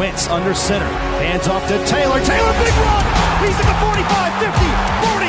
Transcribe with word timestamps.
Wentz 0.00 0.28
under 0.28 0.54
center. 0.54 0.88
Hands 1.20 1.46
off 1.46 1.60
to 1.68 1.76
Taylor. 1.84 2.24
Taylor, 2.24 2.54
big 2.64 2.72
run. 2.88 3.04
He's 3.44 3.58
at 3.60 3.68
the 3.68 3.76
45, 3.84 4.32
50, 4.40 4.64
40, 5.04 5.28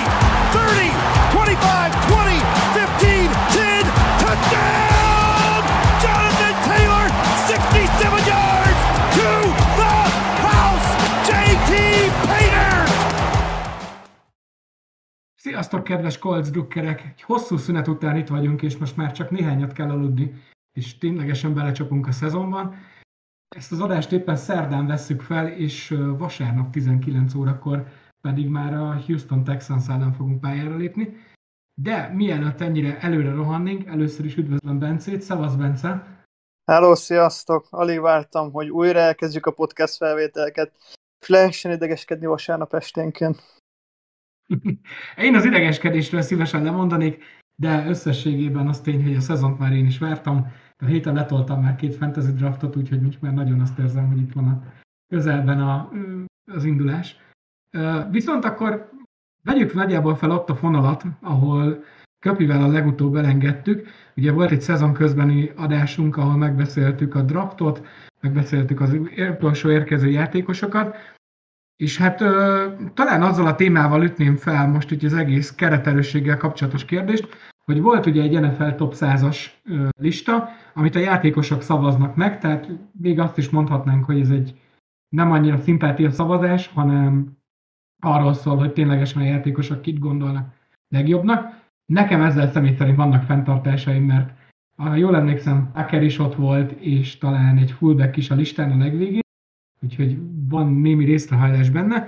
30, 0.56 0.88
25, 1.36 1.92
20, 2.08 2.40
15, 2.80 3.28
10. 3.52 3.84
Touchdown! 4.24 5.60
Jonathan 6.00 6.56
Taylor, 6.72 7.06
67 7.52 8.32
yards 8.32 8.82
to 9.20 9.28
the 9.76 9.96
house. 10.48 10.88
JT 11.28 11.72
Painter. 12.32 12.88
Sziasztok, 15.36 15.84
kedves 15.84 16.18
Colts 16.18 16.50
drukkerek! 16.50 17.14
Egy 17.16 17.22
hosszú 17.22 17.58
szünet 17.58 17.88
után 17.88 18.16
itt 18.18 18.28
vagyunk, 18.28 18.62
és 18.62 18.78
most 18.78 18.98
már 18.98 19.12
csak 19.12 19.32
néhányat 19.32 19.74
kell 19.74 19.90
aludni, 19.90 20.34
és 20.74 20.98
ténylegesen 20.98 21.54
belecsapunk 21.54 22.08
a 22.08 22.12
szezonban. 22.12 22.76
Ezt 23.56 23.72
az 23.72 23.82
adást 23.82 24.12
éppen 24.12 24.36
szerdán 24.36 24.88
vesszük 24.88 25.22
fel, 25.22 25.48
és 25.48 25.96
vasárnap 26.18 26.72
19 26.72 27.34
órakor 27.34 27.88
pedig 28.22 28.48
már 28.48 28.74
a 28.74 29.02
Houston 29.06 29.44
Texans 29.44 29.88
ellen 29.88 30.14
fogunk 30.14 30.42
pályára 30.42 30.76
lépni. 30.76 31.18
De 31.82 32.08
mielőtt 32.14 32.62
ennyire 32.62 33.00
előre 33.00 33.32
rohannénk, 33.32 33.86
először 33.86 34.26
is 34.26 34.36
üdvözlöm 34.36 34.80
Bencét. 34.80 35.22
Szevasz, 35.22 35.56
Bence! 35.56 36.20
Hello, 36.72 36.96
sziasztok! 36.96 37.68
Alig 37.70 38.00
vártam, 38.00 38.52
hogy 38.52 38.70
újra 38.70 39.00
elkezdjük 39.00 39.46
a 39.46 39.52
podcast 39.52 39.98
felvételeket, 39.98 40.72
és 41.22 41.28
lehessen 41.28 41.72
idegeskedni 41.72 42.26
vasárnap 42.26 42.74
esténként. 42.74 43.62
Én 45.18 45.36
az 45.36 45.46
idegeskedésről 45.46 46.22
szívesen 46.22 46.64
lemondanék, 46.64 47.24
de 47.56 47.86
összességében 47.88 48.68
az 48.68 48.82
tény, 48.82 49.04
hogy 49.04 49.16
a 49.16 49.22
szezont 49.22 49.60
már 49.60 49.72
én 49.72 49.86
is 49.86 49.98
vártam. 49.98 50.52
A 50.82 50.86
héten 50.86 51.14
letoltam 51.14 51.62
már 51.62 51.76
két 51.76 51.96
fantasy 51.96 52.32
draftot, 52.32 52.76
úgyhogy 52.76 53.02
most 53.02 53.22
már 53.22 53.34
nagyon 53.34 53.60
azt 53.60 53.80
érzem, 53.80 54.08
hogy 54.08 54.18
itt 54.18 54.34
van 54.34 54.48
a 54.48 54.64
közelben 55.08 55.60
a, 55.60 55.92
az 56.52 56.64
indulás. 56.64 57.18
Viszont 58.10 58.46
akkor 58.46 58.90
vegyük 59.44 59.74
nagyjából 59.74 60.16
fel 60.16 60.32
ott 60.32 60.50
a 60.50 60.56
fonalat, 60.56 61.04
ahol 61.22 61.84
Köpivel 62.20 62.64
a 62.64 62.68
legutóbb 62.68 63.16
elengedtük. 63.16 63.88
Ugye 64.16 64.32
volt 64.32 64.52
egy 64.52 64.62
szezon 64.62 64.94
közbeni 64.94 65.52
adásunk, 65.56 66.18
ahol 66.18 66.38
megbeszéltük 66.38 67.16
a 67.16 67.22
draftot, 67.22 67.86
megbeszéltük 68.20 68.82
az 68.82 68.94
utolsó 69.18 69.70
érkező 69.70 70.10
játékosokat, 70.10 70.96
és 71.76 71.98
hát 71.98 72.22
ö, 72.22 72.68
talán 72.94 73.22
azzal 73.22 73.48
a 73.48 73.56
témával 73.56 74.04
ütném 74.04 74.36
fel 74.36 74.68
most 74.68 74.92
így 74.92 75.06
az 75.06 75.14
egész 75.14 75.52
kereterősséggel 75.52 76.38
kapcsolatos 76.38 76.86
kérdést, 76.86 77.51
hogy 77.72 77.82
volt 77.82 78.06
ugye 78.06 78.22
egy 78.22 78.40
NFL 78.40 78.70
top 78.70 78.94
100-as 78.96 79.46
ö, 79.64 79.88
lista, 80.00 80.50
amit 80.74 80.96
a 80.96 81.00
játékosok 81.00 81.62
szavaznak 81.62 82.16
meg, 82.16 82.40
tehát 82.40 82.70
még 83.02 83.20
azt 83.20 83.38
is 83.38 83.50
mondhatnánk, 83.50 84.06
hogy 84.06 84.20
ez 84.20 84.30
egy 84.30 84.60
nem 85.10 85.32
annyira 85.32 85.58
szimpátia 85.58 86.12
szavazás, 86.12 86.68
hanem 86.68 87.38
arról 88.04 88.34
szól, 88.34 88.58
hogy 88.58 88.74
ténylegesen 88.74 89.22
a 89.22 89.26
játékosok 89.26 89.82
kit 89.82 90.00
gondolnak 90.00 90.54
legjobbnak. 90.88 91.60
Nekem 91.86 92.22
ezzel 92.22 92.52
személy 92.52 92.76
szerint 92.76 92.98
vannak 92.98 93.24
fenntartásaim, 93.24 94.04
mert 94.04 94.32
ha 94.78 94.96
jól 94.96 95.16
emlékszem, 95.16 95.72
Aker 95.74 96.04
is 96.04 96.20
ott 96.20 96.36
volt, 96.36 96.72
és 96.72 97.18
talán 97.18 97.58
egy 97.58 97.72
fullback 97.72 98.18
is 98.18 98.30
a 98.30 98.36
listán 98.36 98.72
a 98.72 98.78
legvégén, 98.78 99.22
úgyhogy 99.82 100.18
van 100.50 100.74
némi 100.74 101.06
részrehajlás 101.06 101.70
benne. 101.70 102.08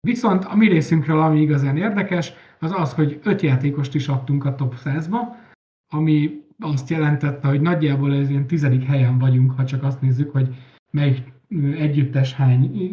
Viszont 0.00 0.44
a 0.44 0.56
mi 0.56 0.68
részünkről, 0.68 1.20
ami 1.20 1.40
igazán 1.40 1.76
érdekes, 1.76 2.32
az 2.62 2.72
az, 2.72 2.92
hogy 2.92 3.20
öt 3.22 3.40
játékost 3.40 3.94
is 3.94 4.08
adtunk 4.08 4.44
a 4.44 4.54
top 4.54 4.74
100-ba, 4.84 5.18
ami 5.92 6.44
azt 6.58 6.88
jelentette, 6.90 7.48
hogy 7.48 7.60
nagyjából 7.60 8.14
ez 8.14 8.30
ilyen 8.30 8.46
tizedik 8.46 8.84
helyen 8.84 9.18
vagyunk, 9.18 9.52
ha 9.52 9.64
csak 9.64 9.82
azt 9.82 10.00
nézzük, 10.00 10.30
hogy 10.30 10.54
melyik 10.90 11.32
együttes 11.76 12.32
hány 12.32 12.90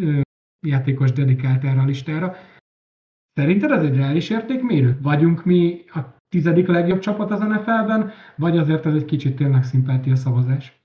játékos 0.67 1.11
dedikált 1.11 1.63
erre 1.63 1.81
a 1.81 1.85
listára. 1.85 2.35
Szerinted 3.33 3.71
ez 3.71 3.83
egy 3.83 3.95
reális 3.95 4.29
értékmérő? 4.29 4.97
Vagyunk 5.01 5.45
mi 5.45 5.83
a 5.87 5.99
tizedik 6.27 6.67
legjobb 6.67 6.99
csapat 6.99 7.31
az 7.31 7.39
NFL-ben, 7.39 8.11
vagy 8.35 8.57
azért 8.57 8.85
ez 8.85 8.93
egy 8.93 9.05
kicsit 9.05 9.35
tényleg 9.35 9.63
szimpátia 9.63 10.15
szavazás? 10.15 10.81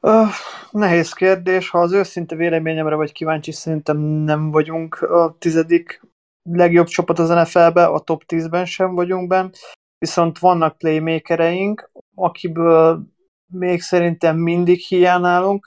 Uh, 0.00 0.28
nehéz 0.70 1.12
kérdés. 1.12 1.70
Ha 1.70 1.78
az 1.78 1.92
őszinte 1.92 2.36
véleményemre 2.36 2.94
vagy 2.94 3.12
kíváncsi, 3.12 3.52
szerintem 3.52 3.96
nem 3.98 4.50
vagyunk 4.50 4.94
a 4.94 5.36
tizedik 5.38 6.00
legjobb 6.50 6.86
csapat 6.86 7.18
az 7.18 7.28
NFL-be, 7.28 7.86
a 7.86 8.00
top 8.00 8.22
10-ben 8.26 8.64
sem 8.64 8.94
vagyunk 8.94 9.28
benne, 9.28 9.50
viszont 9.98 10.38
vannak 10.38 10.78
playmakereink, 10.78 11.90
akiből 12.14 13.06
még 13.52 13.80
szerintem 13.80 14.36
mindig 14.36 14.80
hiányálunk. 14.80 15.66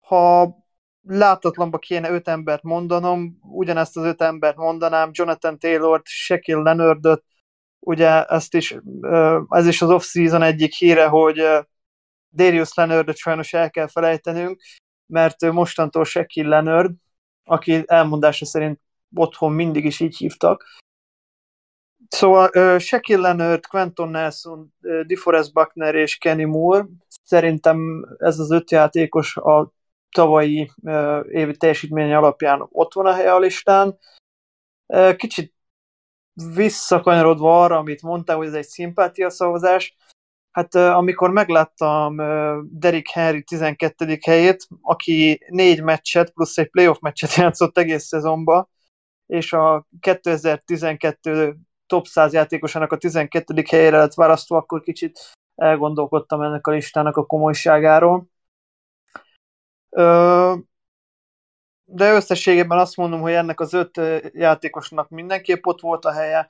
Ha 0.00 0.56
látatlanba 1.02 1.78
kéne 1.78 2.10
öt 2.10 2.28
embert 2.28 2.62
mondanom, 2.62 3.38
ugyanezt 3.42 3.96
az 3.96 4.04
öt 4.04 4.22
embert 4.22 4.56
mondanám, 4.56 5.10
Jonathan 5.12 5.58
Taylor-t, 5.58 6.06
Shaquille 6.06 6.62
Leonardot, 6.62 7.24
ugye 7.78 8.24
ezt 8.24 8.54
is, 8.54 8.76
ez 9.48 9.66
is 9.66 9.82
az 9.82 9.90
off-season 9.90 10.42
egyik 10.42 10.74
híre, 10.74 11.06
hogy 11.06 11.42
Darius 12.34 12.74
Leonardot 12.74 13.16
sajnos 13.16 13.52
el 13.52 13.70
kell 13.70 13.86
felejtenünk, 13.86 14.60
mert 15.06 15.52
mostantól 15.52 16.04
Shaquille 16.04 16.48
Leonard, 16.48 16.94
aki 17.48 17.82
elmondása 17.86 18.44
szerint 18.44 18.80
otthon 19.14 19.52
mindig 19.52 19.84
is 19.84 20.00
így 20.00 20.16
hívtak. 20.16 20.64
Szóval 22.08 22.50
uh, 22.54 22.78
Shaquille 22.78 23.20
Leonard, 23.20 23.66
Quentin 23.66 24.08
Nelson, 24.08 24.74
uh, 24.80 25.00
DeForest 25.00 25.52
Buckner 25.52 25.94
és 25.94 26.18
Kenny 26.18 26.46
Moore, 26.46 26.86
szerintem 27.22 28.06
ez 28.18 28.38
az 28.38 28.50
öt 28.50 28.70
játékos 28.70 29.36
a 29.36 29.72
tavalyi 30.10 30.70
uh, 30.82 31.26
évi 31.28 31.56
teljesítmény 31.56 32.12
alapján 32.12 32.66
ott 32.70 32.92
van 32.92 33.06
a 33.06 33.12
helye 33.12 33.34
a 33.34 33.38
listán. 33.38 33.98
Uh, 34.86 35.16
kicsit 35.16 35.54
visszakanyarodva 36.54 37.62
arra, 37.62 37.76
amit 37.76 38.02
mondtál, 38.02 38.36
hogy 38.36 38.46
ez 38.46 38.54
egy 38.54 38.66
szimpátia 38.66 39.30
szavazás, 39.30 39.96
Hát 40.50 40.74
amikor 40.74 41.30
megláttam 41.30 42.16
Derek 42.70 43.08
Henry 43.08 43.42
12. 43.42 44.18
helyét, 44.24 44.66
aki 44.80 45.44
négy 45.48 45.82
meccset 45.82 46.30
plusz 46.30 46.58
egy 46.58 46.70
playoff 46.70 46.98
meccset 46.98 47.34
játszott 47.44 47.78
egész 47.78 48.04
szezonban, 48.04 48.68
és 49.26 49.52
a 49.52 49.86
2012 50.00 51.56
top 51.86 52.06
100 52.06 52.32
játékosának 52.32 52.92
a 52.92 52.96
12. 52.96 53.62
helyére 53.70 53.96
lett 53.96 54.14
választva, 54.14 54.56
akkor 54.56 54.80
kicsit 54.80 55.32
elgondolkodtam 55.54 56.42
ennek 56.42 56.66
a 56.66 56.70
listának 56.70 57.16
a 57.16 57.26
komolyságáról. 57.26 58.26
De 61.84 62.12
összességében 62.12 62.78
azt 62.78 62.96
mondom, 62.96 63.20
hogy 63.20 63.32
ennek 63.32 63.60
az 63.60 63.72
öt 63.72 64.00
játékosnak 64.32 65.08
mindenképp 65.08 65.66
ott 65.66 65.80
volt 65.80 66.04
a 66.04 66.12
helye 66.12 66.48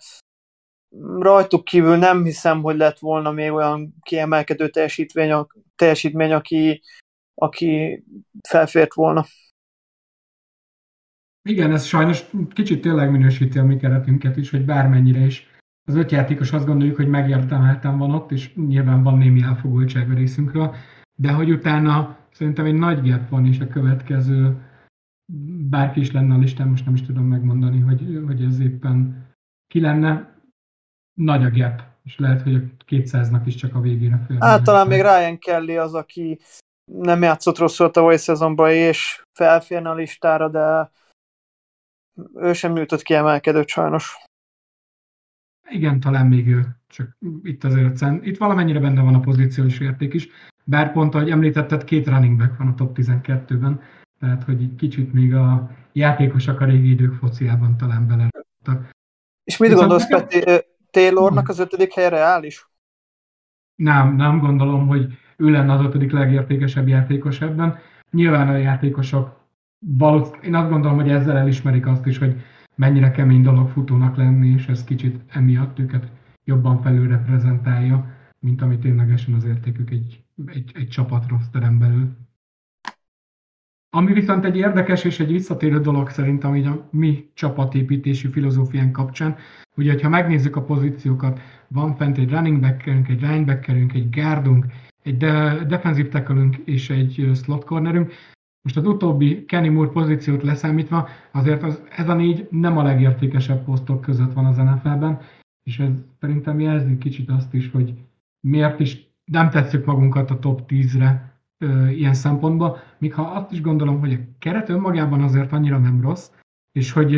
rajtuk 1.19 1.65
kívül 1.65 1.97
nem 1.97 2.25
hiszem, 2.25 2.62
hogy 2.62 2.76
lett 2.76 2.99
volna 2.99 3.31
még 3.31 3.53
olyan 3.53 3.94
kiemelkedő 4.03 4.69
teljesítmény, 4.69 5.47
teljesítmény 5.76 6.32
aki, 6.32 6.82
aki 7.34 8.04
felfért 8.49 8.94
volna. 8.94 9.25
Igen, 11.49 11.72
ez 11.72 11.84
sajnos 11.84 12.25
kicsit 12.53 12.81
tényleg 12.81 13.10
minősíti 13.10 13.59
a 13.59 13.65
mi 13.65 13.76
keretünket 13.76 14.37
is, 14.37 14.50
hogy 14.50 14.65
bármennyire 14.65 15.21
is. 15.21 15.47
Az 15.88 15.94
öt 15.94 16.10
játékos 16.10 16.53
azt 16.53 16.66
gondoljuk, 16.66 16.97
hogy 16.97 17.09
megérdemeltem 17.09 17.99
van 17.99 18.15
ott, 18.15 18.31
és 18.31 18.55
nyilván 18.55 19.03
van 19.03 19.19
némi 19.19 19.43
elfogultság 19.43 20.10
a 20.10 20.15
részünkről, 20.15 20.75
de 21.15 21.32
hogy 21.32 21.50
utána 21.50 22.19
szerintem 22.31 22.65
egy 22.65 22.75
nagy 22.75 23.10
gap 23.10 23.28
van, 23.28 23.47
és 23.47 23.60
a 23.60 23.69
következő 23.69 24.62
bárki 25.70 26.00
is 26.00 26.12
lenne 26.12 26.34
a 26.34 26.38
listán, 26.38 26.69
most 26.69 26.84
nem 26.84 26.94
is 26.94 27.03
tudom 27.03 27.25
megmondani, 27.25 27.81
hogy, 27.81 28.22
hogy 28.26 28.43
ez 28.43 28.60
éppen 28.60 29.26
ki 29.66 29.81
lenne, 29.81 30.38
nagy 31.18 31.44
a 31.44 31.50
gap, 31.50 31.82
és 32.04 32.18
lehet, 32.18 32.42
hogy 32.42 32.54
a 32.54 32.60
200-nak 32.88 33.42
is 33.44 33.54
csak 33.54 33.74
a 33.74 33.80
végére 33.80 34.24
fél. 34.26 34.36
Hát 34.40 34.64
talán 34.64 34.86
még 34.86 35.00
Ryan 35.00 35.38
Kelly 35.38 35.76
az, 35.76 35.94
aki 35.94 36.38
nem 36.92 37.22
játszott 37.22 37.58
rosszul 37.58 37.86
a 37.86 37.90
tavalyi 37.90 38.16
szezonban, 38.16 38.70
és 38.70 39.22
felférne 39.38 39.90
a 39.90 39.94
listára, 39.94 40.48
de 40.48 40.90
ő 42.34 42.52
sem 42.52 42.72
nyújtott 42.72 43.02
kiemelkedőt 43.02 43.69
sajnos. 43.69 44.16
Igen, 45.70 46.00
talán 46.00 46.26
még 46.26 46.48
ő, 46.48 46.66
csak 46.87 47.16
itt 47.43 47.64
azért 47.64 47.93
a 47.93 47.96
cent, 47.96 48.26
itt 48.26 48.38
valamennyire 48.38 48.81
benne 48.81 49.02
van 49.02 49.14
a 49.14 49.20
pozíciós 49.20 49.81
érték 49.81 50.14
is, 50.14 50.28
bár 50.64 50.93
pont, 50.93 51.14
ahogy 51.14 51.31
említetted, 51.31 51.84
két 51.84 52.06
running 52.06 52.38
back 52.38 52.58
van 52.58 52.69
a 52.69 52.75
top 52.75 52.96
12-ben, 53.00 53.81
tehát 54.19 54.44
hogy 54.44 54.62
így 54.62 54.75
kicsit 54.75 55.12
még 55.12 55.34
a 55.34 55.70
játékosok 55.93 56.60
a 56.60 56.64
régi 56.64 56.90
idők 56.90 57.14
fociában 57.14 57.76
talán 57.76 58.06
bele. 58.06 58.28
És 59.44 59.56
mit 59.56 59.69
Viszont 59.69 59.88
gondolsz, 59.88 60.08
nekem... 60.08 60.28
Peti, 60.28 60.66
Taylornak 60.98 61.48
az 61.48 61.58
ötödik 61.58 61.92
hely 61.92 62.08
reális? 62.08 62.68
Nem, 63.74 64.16
nem 64.16 64.38
gondolom, 64.38 64.86
hogy 64.86 65.18
ő 65.36 65.50
lenne 65.50 65.72
az 65.72 65.80
ötödik 65.80 66.12
legértékesebb 66.12 66.88
játékos 66.88 67.40
ebben. 67.40 67.78
Nyilván 68.10 68.48
a 68.48 68.56
játékosok 68.56 69.36
valószínűleg, 69.78 70.44
én 70.44 70.54
azt 70.54 70.70
gondolom, 70.70 70.96
hogy 70.96 71.10
ezzel 71.10 71.36
elismerik 71.36 71.86
azt 71.86 72.06
is, 72.06 72.18
hogy 72.18 72.40
mennyire 72.74 73.10
kemény 73.10 73.42
dolog 73.42 73.68
futónak 73.68 74.16
lenni, 74.16 74.48
és 74.48 74.66
ez 74.66 74.84
kicsit 74.84 75.20
emiatt 75.28 75.78
őket 75.78 76.06
jobban 76.44 76.82
felül 76.82 77.08
reprezentálja, 77.08 78.16
mint 78.38 78.62
ami 78.62 78.78
ténylegesen 78.78 79.34
az 79.34 79.44
értékük 79.44 79.90
egy, 79.90 80.22
egy, 80.46 80.72
egy 80.74 80.88
csapat 80.88 81.28
rossz 81.28 81.48
terem 81.52 81.78
belül. 81.78 82.16
Ami 83.90 84.12
viszont 84.12 84.44
egy 84.44 84.56
érdekes 84.56 85.05
és 85.05 85.20
egy 85.20 85.32
visszatérő 85.32 85.81
dolog 85.81 86.11
szerintem 86.11 86.56
így 86.56 86.67
a 86.67 86.88
mi 86.90 87.31
csapatépítési 87.35 88.29
filozófián 88.29 88.93
kapcsán, 88.93 89.37
ugye, 89.76 90.02
ha 90.02 90.08
megnézzük 90.08 90.56
a 90.56 90.62
pozíciókat, 90.62 91.40
van 91.69 91.96
fent 91.96 92.19
egy 92.19 92.31
running 92.31 92.61
backerünk, 92.61 93.08
egy 93.08 93.20
linebackerünk, 93.20 93.93
egy 93.93 94.11
guardunk, 94.11 94.67
egy 95.02 95.17
de- 95.17 95.64
defensive 95.64 96.08
tackle 96.08 96.49
és 96.64 96.90
egy 96.90 97.31
slot 97.43 97.64
cornerünk. 97.64 98.12
Most 98.62 98.76
az 98.76 98.87
utóbbi 98.87 99.44
Kenny 99.44 99.70
Moore 99.70 99.91
pozíciót 99.91 100.43
leszámítva, 100.43 101.08
azért 101.31 101.62
az, 101.62 101.82
ez 101.96 102.08
a 102.08 102.14
négy 102.14 102.49
nem 102.50 102.79
a 102.79 102.82
legértékesebb 102.82 103.64
posztok 103.64 104.00
között 104.00 104.32
van 104.32 104.44
az 104.44 104.56
NFL-ben, 104.56 105.20
és 105.62 105.79
ez 105.79 105.91
szerintem 106.20 106.61
jelzi 106.61 106.99
kicsit 106.99 107.31
azt 107.31 107.55
is, 107.55 107.70
hogy 107.70 107.94
miért 108.41 108.81
is 108.81 109.06
nem 109.25 109.50
tetszük 109.50 109.84
magunkat 109.84 110.31
a 110.31 110.38
top 110.38 110.62
10-re 110.69 111.27
ö, 111.58 111.88
ilyen 111.88 112.14
szempontból, 112.14 112.78
míg 112.99 113.14
ha 113.14 113.22
azt 113.22 113.52
is 113.52 113.60
gondolom, 113.60 114.00
hogy 114.00 114.12
a 114.12 114.19
keret 114.38 114.69
önmagában 114.69 115.22
azért 115.22 115.52
annyira 115.52 115.78
nem 115.78 116.00
rossz, 116.00 116.31
és 116.72 116.93
hogy 116.93 117.14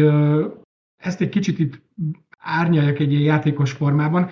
ezt 1.02 1.20
egy 1.20 1.28
kicsit 1.28 1.58
itt 1.58 1.82
árnyaljak 2.38 2.98
egy 2.98 3.12
ilyen 3.12 3.22
játékos 3.22 3.72
formában, 3.72 4.28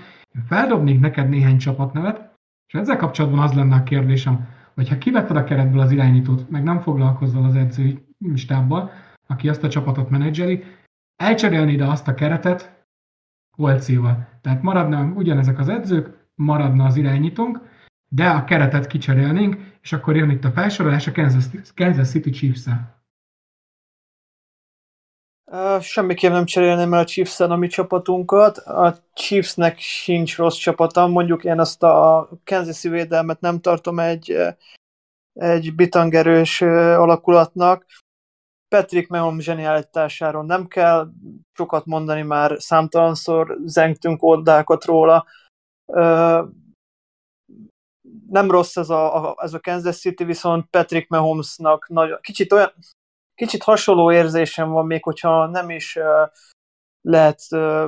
feldobnék 0.47 1.01
neked 1.01 1.29
néhány 1.29 1.59
csapatnevet, 1.59 2.35
és 2.67 2.75
ezzel 2.79 2.97
kapcsolatban 2.97 3.41
az 3.41 3.53
lenne 3.53 3.75
a 3.75 3.83
kérdésem, 3.83 4.49
hogy 4.75 4.89
ha 4.89 4.99
kivetted 4.99 5.37
a 5.37 5.45
keretből 5.45 5.81
az 5.81 5.91
irányítót, 5.91 6.51
meg 6.51 6.63
nem 6.63 6.81
foglalkozol 6.81 7.45
az 7.45 7.55
edzői 7.55 8.07
stábbal, 8.35 8.91
aki 9.27 9.49
azt 9.49 9.65
a 9.65 9.69
csapatot 9.69 10.11
menedzseli, 10.11 10.65
elcserélnéd 11.17 11.81
azt 11.81 12.09
a 12.09 12.15
keretet 12.15 12.77
Kolcéval. 13.57 14.29
Tehát 14.41 14.63
maradna 14.63 15.13
ugyanezek 15.15 15.59
az 15.59 15.69
edzők, 15.69 16.27
maradna 16.35 16.85
az 16.85 16.97
irányítónk, 16.97 17.61
de 18.09 18.29
a 18.29 18.45
keretet 18.45 18.87
kicserélnénk, 18.87 19.57
és 19.83 19.93
akkor 19.93 20.17
jön 20.17 20.31
itt 20.31 20.45
a 20.45 20.51
felsorolás 20.51 21.07
a 21.07 21.13
Kansas, 21.13 21.45
Kansas 21.75 22.09
City 22.09 22.31
Chiefs-el. 22.31 22.97
Uh, 25.51 25.81
semmiképp 25.81 26.31
nem 26.31 26.45
cserélném 26.45 26.95
el 26.95 27.01
a 27.01 27.05
chiefs 27.05 27.41
a 27.41 27.57
mi 27.57 27.67
csapatunkat. 27.67 28.59
A 28.59 28.97
Chiefsnek 29.13 29.79
sincs 29.79 30.37
rossz 30.37 30.57
csapata. 30.57 31.07
Mondjuk 31.07 31.45
én 31.45 31.61
azt 31.61 31.83
a 31.83 32.29
kansas 32.45 32.83
védelmet 32.83 33.41
nem 33.41 33.61
tartom 33.61 33.99
egy, 33.99 34.37
egy 35.33 35.75
bitangerős 35.75 36.61
alakulatnak. 36.61 37.87
Patrick 38.69 39.09
Mahomes 39.09 39.45
zseniálitásáról 39.45 40.45
nem 40.45 40.67
kell 40.67 41.09
sokat 41.53 41.87
mondani, 41.87 42.23
már 42.23 42.57
számtalanszor 42.59 43.59
zengtünk 43.65 44.23
oldákat 44.23 44.85
róla. 44.85 45.27
Nem 48.29 48.51
rossz 48.51 48.77
ez 48.77 48.91
a, 48.91 49.37
ez 49.39 49.55
a 49.55 49.61
Kansas 49.61 49.99
City, 49.99 50.25
viszont 50.25 50.67
Patrick 50.71 51.09
Mahomesnak 51.09 51.89
nagyon, 51.89 52.19
kicsit 52.21 52.53
olyan, 52.53 52.73
kicsit 53.35 53.63
hasonló 53.63 54.13
érzésem 54.13 54.71
van, 54.71 54.87
még 54.87 55.03
hogyha 55.03 55.47
nem 55.47 55.71
is 55.71 55.97
uh, 55.97 56.31
lehet 57.01 57.41
uh, 57.51 57.85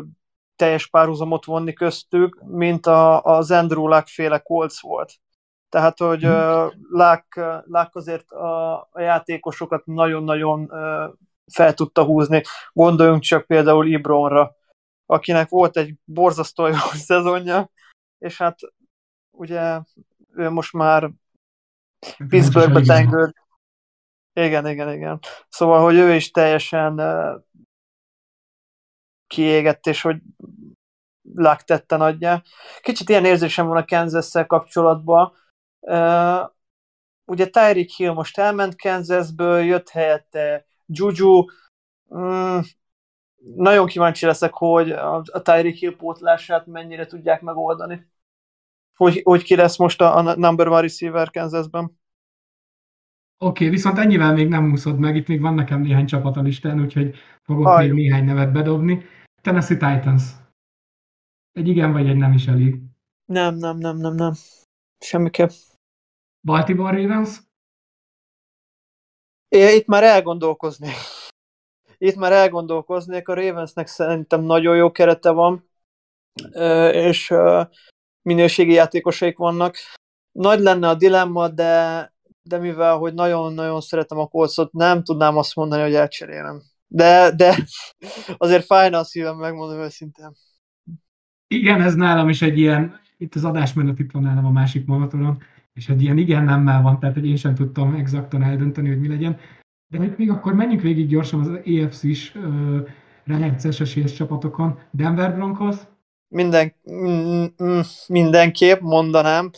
teljes 0.57 0.87
párhuzamot 0.87 1.45
vonni 1.45 1.73
köztük, 1.73 2.43
mint 2.47 2.87
a, 2.87 3.23
az 3.23 3.51
Andrew 3.51 3.89
Luck 3.89 4.07
féle 4.07 4.39
Colts 4.39 4.81
volt. 4.81 5.13
Tehát, 5.69 5.99
hogy 5.99 6.27
uh, 6.27 6.73
Luck, 6.89 7.37
Luck 7.65 7.97
azért 7.97 8.31
a, 8.31 8.75
a 8.91 9.01
játékosokat 9.01 9.87
nagyon-nagyon 9.87 10.61
uh, 10.61 11.15
fel 11.53 11.75
tudta 11.75 12.05
húzni. 12.05 12.43
Gondoljunk 12.73 13.23
csak 13.23 13.47
például 13.47 13.87
Ibronra, 13.87 14.57
akinek 15.07 15.49
volt 15.49 15.77
egy 15.77 15.95
borzasztó 16.05 16.67
jó 16.67 16.77
szezonja, 17.09 17.71
és 18.19 18.39
hát 18.39 18.59
ugye 19.31 19.81
ő 20.41 20.51
most 20.51 20.73
már 20.73 21.11
Pittsburghbe 22.29 22.81
tengőd. 22.81 23.35
Igen, 24.33 24.67
igen, 24.69 24.93
igen. 24.93 25.19
Szóval, 25.49 25.83
hogy 25.83 25.95
ő 25.95 26.15
is 26.15 26.31
teljesen 26.31 27.01
kiégett, 29.27 29.87
és 29.87 30.03
hogy 30.03 30.17
láktette 31.35 31.97
nagyja. 31.97 32.43
Kicsit 32.81 33.09
ilyen 33.09 33.25
érzésem 33.25 33.67
van 33.67 33.77
a 33.77 33.85
kansas 33.85 34.47
kapcsolatban. 34.47 35.33
Ugye 37.25 37.47
Tyreek 37.47 37.89
Hill 37.89 38.13
most 38.13 38.39
elment 38.39 38.81
Kansasből, 38.81 39.61
jött 39.61 39.89
helyette 39.89 40.67
Juju. 40.87 41.45
Mm, 42.15 42.59
nagyon 43.57 43.87
kíváncsi 43.87 44.27
leszek, 44.27 44.53
hogy 44.53 44.91
a, 44.91 45.15
a 45.17 45.43
Tyreek 45.43 45.75
Hill 45.75 45.97
pótlását 45.97 46.67
mennyire 46.67 47.07
tudják 47.07 47.41
megoldani 47.41 48.11
hogy, 49.01 49.21
hogy 49.25 49.43
ki 49.43 49.55
lesz 49.55 49.77
most 49.77 50.01
a, 50.01 50.17
a 50.17 50.37
number 50.37 50.69
one 50.69 50.81
receiver 50.81 51.31
Kansasben. 51.31 51.85
Oké, 51.85 51.99
okay, 53.39 53.69
viszont 53.69 53.99
ennyivel 53.99 54.33
még 54.33 54.49
nem 54.49 54.71
úszod 54.71 54.99
meg, 54.99 55.17
itt 55.17 55.27
még 55.27 55.41
van 55.41 55.55
nekem 55.55 55.81
néhány 55.81 56.07
csapat 56.07 56.37
a 56.37 56.41
listán, 56.41 56.81
úgyhogy 56.81 57.15
fogok 57.43 57.67
Aj. 57.67 57.87
még 57.87 57.95
néhány 57.95 58.25
nevet 58.25 58.53
bedobni. 58.53 59.05
Tennessee 59.43 59.77
Titans. 59.77 60.23
Egy 61.53 61.69
igen 61.69 61.93
vagy 61.93 62.09
egy 62.09 62.17
nem 62.17 62.33
is 62.33 62.47
elég. 62.47 62.81
Nem, 63.25 63.55
nem, 63.55 63.79
nem, 63.79 63.97
nem, 63.97 64.15
nem. 64.15 64.33
Semmiképp. 64.99 65.51
Baltimore 66.41 67.03
Ravens? 67.03 67.41
É, 69.49 69.75
itt 69.75 69.87
már 69.87 70.03
elgondolkoznék. 70.03 70.95
Itt 71.99 72.17
már 72.17 72.33
elgondolkoznék, 72.33 73.29
a 73.29 73.35
Ravensnek 73.35 73.87
szerintem 73.87 74.43
nagyon 74.43 74.77
jó 74.77 74.91
kerete 74.91 75.31
van, 75.31 75.69
és 76.93 77.35
minőségi 78.23 78.73
játékosaik 78.73 79.39
vannak. 79.39 79.77
Nagy 80.33 80.61
lenne 80.61 80.89
a 80.89 80.95
dilemma, 80.95 81.49
de, 81.49 82.13
de 82.43 82.59
mivel, 82.59 82.97
hogy 82.97 83.15
nagyon-nagyon 83.15 83.81
szeretem 83.81 84.19
a 84.19 84.27
kolcot, 84.27 84.73
nem 84.73 85.03
tudnám 85.03 85.37
azt 85.37 85.55
mondani, 85.55 85.83
hogy 85.83 85.95
elcserélem. 85.95 86.63
De, 86.87 87.35
de 87.37 87.57
azért 88.37 88.65
fájna 88.65 88.99
a 88.99 89.05
szívem, 89.05 89.37
megmondom 89.37 89.79
őszintén. 89.79 90.33
Igen, 91.47 91.83
ez 91.83 91.95
nálam 91.95 92.29
is 92.29 92.43
egy 92.43 92.59
ilyen, 92.59 93.01
itt 93.17 93.35
az 93.35 93.45
adásmenet 93.45 93.99
itt 93.99 94.11
van 94.11 94.23
nálam 94.23 94.47
a 94.47 94.51
másik 94.51 94.87
monitoron, 94.87 95.43
és 95.73 95.89
egy 95.89 96.03
ilyen 96.03 96.19
igen 96.19 96.45
nemmel 96.45 96.83
van, 96.83 96.99
tehát 96.99 97.15
hogy 97.15 97.27
én 97.27 97.37
sem 97.37 97.55
tudtam 97.55 97.95
exaktan 97.95 98.43
eldönteni, 98.43 98.89
hogy 98.89 99.01
mi 99.01 99.09
legyen. 99.09 99.39
De 99.91 99.99
hogy 99.99 100.15
még 100.17 100.31
akkor 100.31 100.55
menjünk 100.55 100.83
végig 100.83 101.09
gyorsan 101.09 101.41
az 101.41 101.49
EFC-s 101.49 102.35
uh, 103.27 103.81
esélyes 103.81 104.13
csapatokon. 104.13 104.79
Denver 104.91 105.35
Broncos, 105.35 105.77
minden, 106.31 106.75
mindenképp 108.07 108.81
mondanám. 108.81 109.51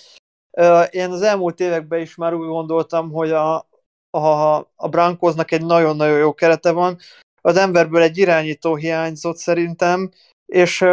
Én 0.90 1.10
az 1.10 1.22
elmúlt 1.22 1.60
években 1.60 2.00
is 2.00 2.14
már 2.14 2.34
úgy 2.34 2.46
gondoltam, 2.46 3.10
hogy 3.10 3.30
a, 3.30 3.68
a, 4.10 4.56
a 4.76 4.88
Brankosnak 4.88 5.50
egy 5.50 5.64
nagyon-nagyon 5.64 6.18
jó 6.18 6.34
kerete 6.34 6.70
van. 6.70 6.98
Az 7.40 7.56
emberből 7.56 8.02
egy 8.02 8.18
irányító 8.18 8.74
hiányzott 8.74 9.36
szerintem, 9.36 10.10
és 10.46 10.84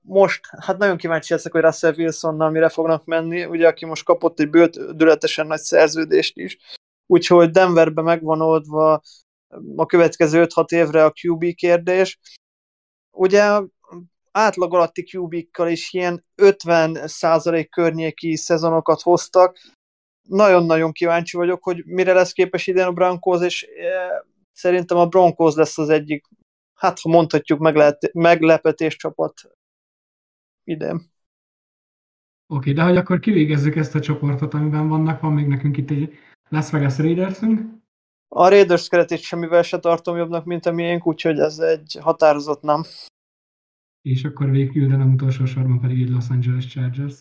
most, 0.00 0.40
hát 0.60 0.78
nagyon 0.78 0.96
kíváncsi 0.96 1.32
leszek, 1.32 1.52
hogy 1.52 1.60
Russell 1.60 1.94
Wilsonnal 1.96 2.50
mire 2.50 2.68
fognak 2.68 3.04
menni, 3.04 3.44
ugye, 3.44 3.66
aki 3.66 3.84
most 3.84 4.04
kapott 4.04 4.40
egy 4.40 4.50
bődületesen 4.50 5.46
nagy 5.46 5.60
szerződést 5.60 6.36
is, 6.36 6.58
úgyhogy 7.06 7.50
Denverbe 7.50 8.02
megvan 8.02 8.40
oldva 8.40 9.02
a 9.76 9.86
következő 9.86 10.46
5-6 10.54 10.72
évre 10.72 11.04
a 11.04 11.12
QB 11.22 11.54
kérdés. 11.54 12.18
Ugye 13.10 13.60
átlag 14.36 14.74
alatti 14.74 15.10
kubikkal 15.10 15.68
is 15.68 15.92
ilyen 15.92 16.24
50% 16.36 17.66
környéki 17.70 18.36
szezonokat 18.36 19.00
hoztak. 19.00 19.58
Nagyon-nagyon 20.28 20.92
kíváncsi 20.92 21.36
vagyok, 21.36 21.64
hogy 21.64 21.84
mire 21.84 22.12
lesz 22.12 22.32
képes 22.32 22.66
idén 22.66 22.84
a 22.84 22.92
Broncos, 22.92 23.42
és 23.42 23.62
e, 23.62 24.24
szerintem 24.52 24.96
a 24.96 25.06
Broncos 25.06 25.54
lesz 25.54 25.78
az 25.78 25.88
egyik, 25.88 26.26
hát 26.74 27.00
ha 27.00 27.08
mondhatjuk, 27.08 27.58
meglehet, 27.58 28.12
meglepetés 28.12 28.96
csapat 28.96 29.40
idén. 30.64 30.94
Oké, 30.94 31.10
okay, 32.46 32.72
de 32.72 32.82
hogy 32.82 32.96
akkor 32.96 33.18
kivégezzük 33.18 33.76
ezt 33.76 33.94
a 33.94 34.00
csoportot, 34.00 34.54
amiben 34.54 34.88
vannak, 34.88 35.20
van 35.20 35.32
még 35.32 35.46
nekünk 35.46 35.76
itt 35.76 35.90
egy 35.90 36.18
Las 36.48 36.70
Vegas 36.70 36.98
Raidersünk. 36.98 37.60
A 38.28 38.48
Raiders 38.48 38.88
keretét 38.88 39.20
semmivel 39.20 39.62
se 39.62 39.78
tartom 39.78 40.16
jobbnak, 40.16 40.44
mint 40.44 40.66
a 40.66 40.72
miénk, 40.72 41.06
úgyhogy 41.06 41.38
ez 41.38 41.58
egy 41.58 41.98
határozott 42.00 42.62
nem 42.62 42.84
és 44.06 44.24
akkor 44.24 44.50
végül, 44.50 44.88
de 44.88 44.96
nem 44.96 45.12
utolsó 45.12 45.44
sorban 45.44 45.80
pedig 45.80 46.02
egy 46.02 46.10
Los 46.10 46.28
Angeles 46.28 46.66
Chargers. 46.66 47.14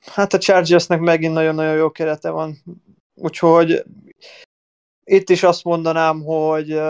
Hát 0.00 0.32
a 0.32 0.38
Chargersnek 0.38 1.00
megint 1.00 1.34
nagyon-nagyon 1.34 1.74
jó 1.74 1.90
kerete 1.90 2.30
van, 2.30 2.56
úgyhogy 3.14 3.84
itt 5.04 5.30
is 5.30 5.42
azt 5.42 5.64
mondanám, 5.64 6.22
hogy 6.22 6.80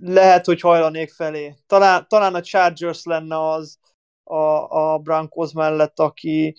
lehet, 0.00 0.44
hogy 0.44 0.60
hajlanék 0.60 1.10
felé. 1.10 1.54
Talán, 1.66 2.06
talán 2.08 2.34
a 2.34 2.40
Chargers 2.40 3.04
lenne 3.04 3.48
az 3.50 3.78
a, 4.24 4.92
a 4.92 4.98
Broncos 4.98 5.52
mellett, 5.52 5.98
aki, 5.98 6.56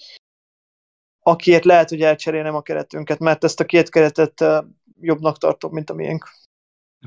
akiért 1.20 1.66
lehet, 1.66 1.90
hogy 1.90 2.02
elcserélnem 2.02 2.56
a 2.56 2.62
keretünket, 2.62 3.20
mert 3.20 3.44
ezt 3.44 3.60
a 3.60 3.66
két 3.66 3.90
keretet 3.90 4.44
jobbnak 5.00 5.38
tartom, 5.38 5.72
mint 5.72 5.90
a 5.90 5.94
miénk. 5.94 6.26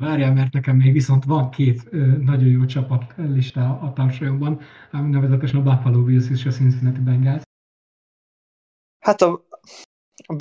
Várjál, 0.01 0.33
mert 0.33 0.53
nekem 0.53 0.77
még 0.77 0.93
viszont 0.93 1.25
van 1.25 1.51
két 1.51 1.91
nagyon 2.21 2.49
jó 2.49 2.65
csapat 2.65 3.15
lista 3.17 3.79
a 3.81 3.93
társadalomban, 3.93 4.61
nevezetesen 4.91 5.61
a 5.61 5.63
Buffalo 5.63 6.03
Bills 6.03 6.31
és 6.31 6.47
a 6.47 6.51
Cincinnati 6.51 7.01
Bengals. 7.01 7.43
Hát 8.99 9.23
a, 9.23 9.45
a 10.27 10.35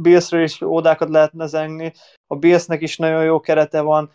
Bills-ről 0.00 0.42
is 0.42 0.60
ódákat 0.60 1.08
lehetne 1.08 1.46
zengni, 1.46 1.92
a 2.26 2.36
Billsnek 2.36 2.80
is 2.80 2.96
nagyon 2.96 3.24
jó 3.24 3.40
kerete 3.40 3.80
van. 3.80 4.12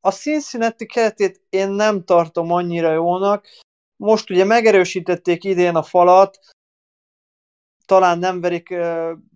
A 0.00 0.10
Cincinnati 0.10 0.86
keretét 0.86 1.42
én 1.48 1.68
nem 1.68 2.04
tartom 2.04 2.52
annyira 2.52 2.92
jónak. 2.92 3.46
Most 3.96 4.30
ugye 4.30 4.44
megerősítették 4.44 5.44
idén 5.44 5.76
a 5.76 5.82
falat, 5.82 6.38
talán 7.84 8.18
nem 8.18 8.40
verik 8.40 8.70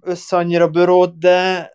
össze 0.01 0.37
annyira 0.37 0.71
bőrót, 0.71 1.19
de 1.19 1.73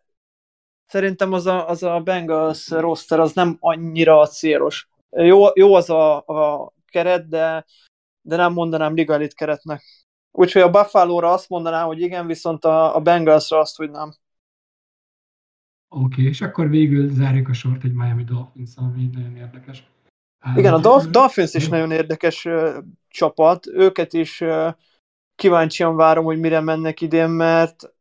szerintem 0.89 1.33
az 1.33 1.45
a, 1.45 1.69
az 1.69 1.83
a 1.83 1.99
Bengals 1.99 2.69
roster 2.69 3.19
az 3.19 3.33
nem 3.33 3.57
annyira 3.59 4.27
célos. 4.27 4.89
Jó, 5.09 5.45
jó 5.53 5.73
az 5.73 5.89
a, 5.89 6.17
a 6.17 6.71
keret, 6.85 7.27
de, 7.27 7.65
de 8.21 8.35
nem 8.35 8.53
mondanám 8.53 8.93
liga 8.93 9.27
keretnek. 9.27 9.83
Úgyhogy 10.31 10.61
a 10.61 10.69
Buffalo-ra 10.69 11.31
azt 11.31 11.49
mondanám, 11.49 11.85
hogy 11.85 12.01
igen, 12.01 12.27
viszont 12.27 12.65
a, 12.65 12.95
a 12.95 12.99
Bengalsra 12.99 13.59
azt, 13.59 13.77
hogy 13.77 13.91
nem. 13.91 14.13
Oké, 15.91 16.03
okay, 16.03 16.25
és 16.25 16.41
akkor 16.41 16.69
végül 16.69 17.13
zárjuk 17.13 17.49
a 17.49 17.53
sort 17.53 17.83
egy 17.83 17.93
Miami 17.93 18.23
dolphins 18.23 18.71
ami 18.75 19.09
nagyon 19.13 19.35
érdekes. 19.35 19.83
Igen, 20.55 20.73
a 20.73 20.79
Dolph- 20.79 21.09
Dolphins 21.09 21.53
is 21.53 21.67
nagyon 21.67 21.91
érdekes 21.91 22.45
uh, 22.45 22.77
csapat. 23.07 23.67
Őket 23.67 24.13
is 24.13 24.41
uh, 24.41 24.73
kíváncsian 25.35 25.95
várom, 25.95 26.25
hogy 26.25 26.39
mire 26.39 26.59
mennek 26.59 27.01
idén, 27.01 27.29
mert 27.29 27.93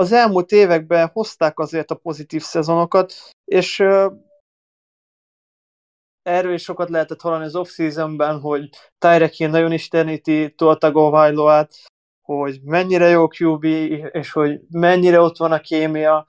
az 0.00 0.12
elmúlt 0.12 0.50
években 0.50 1.08
hozták 1.12 1.58
azért 1.58 1.90
a 1.90 1.94
pozitív 1.94 2.42
szezonokat, 2.42 3.14
és 3.44 3.80
erről 6.22 6.54
is 6.54 6.62
sokat 6.62 6.88
lehetett 6.88 7.20
hallani 7.20 7.44
az 7.44 7.56
off-seasonben, 7.56 8.40
hogy 8.40 8.68
Tyrek 8.98 9.32
Hill 9.32 9.50
nagyon 9.50 9.72
isteníti 9.72 10.54
Tua 10.56 10.76
Tagovailoát, 10.76 11.74
hogy 12.20 12.60
mennyire 12.62 13.08
jó 13.08 13.28
QB, 13.38 13.64
és 14.12 14.32
hogy 14.32 14.60
mennyire 14.70 15.20
ott 15.20 15.36
van 15.36 15.52
a 15.52 15.60
kémia. 15.60 16.26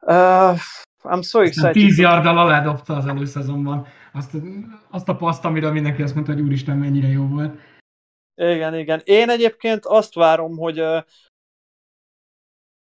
Uh, 0.00 0.58
I'm 1.02 1.22
so 1.22 1.40
excited. 1.40 1.72
Tíz 1.72 1.98
yarddal 1.98 2.38
aládobta 2.38 2.96
az 2.96 3.06
előszezonban 3.06 3.86
azt, 4.12 4.36
azt 4.90 5.08
a 5.08 5.16
paszt, 5.16 5.44
amire 5.44 5.70
mindenki 5.70 6.02
azt 6.02 6.14
mondta, 6.14 6.32
hogy 6.32 6.42
úristen, 6.42 6.78
mennyire 6.78 7.08
jó 7.08 7.26
volt. 7.26 7.58
Igen, 8.34 8.74
igen. 8.74 9.00
Én 9.04 9.30
egyébként 9.30 9.84
azt 9.84 10.14
várom, 10.14 10.56
hogy 10.56 10.82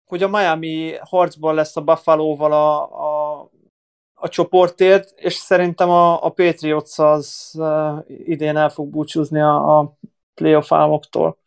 hogy 0.08 0.24
a 0.24 0.28
Miami 0.28 0.94
harcban 1.02 1.56
lesz 1.56 1.78
a 1.78 1.84
Buffalo-val 1.84 2.52
a, 2.52 2.82
a 3.42 3.50
a 4.20 4.28
csoportért, 4.28 5.14
és 5.16 5.34
szerintem 5.34 5.90
a, 5.90 6.26
a 6.26 6.30
Patriots 6.30 7.00
az 7.00 7.54
uh, 7.58 8.06
idén 8.08 8.58
el 8.58 8.70
fog 8.70 8.90
búcsúzni 8.90 9.40
a, 9.40 9.80
a 9.80 9.98
playoff 10.34 10.72
álmoktól. 10.72 11.38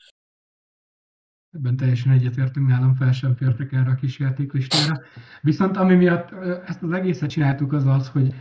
Ebben 1.50 1.76
teljesen 1.76 2.12
egyetértünk, 2.12 2.68
nálam 2.68 2.94
fel 2.94 3.12
sem 3.12 3.34
fértek 3.34 3.72
erre 3.72 3.90
a 3.90 3.94
kis 3.94 4.18
játéklistára. 4.18 5.00
Viszont 5.40 5.76
ami 5.76 5.94
miatt 5.94 6.30
ezt 6.66 6.82
az 6.82 6.92
egészet 6.92 7.30
csináltuk 7.30 7.72
az 7.72 7.86
az, 7.86 8.08
hogy 8.08 8.34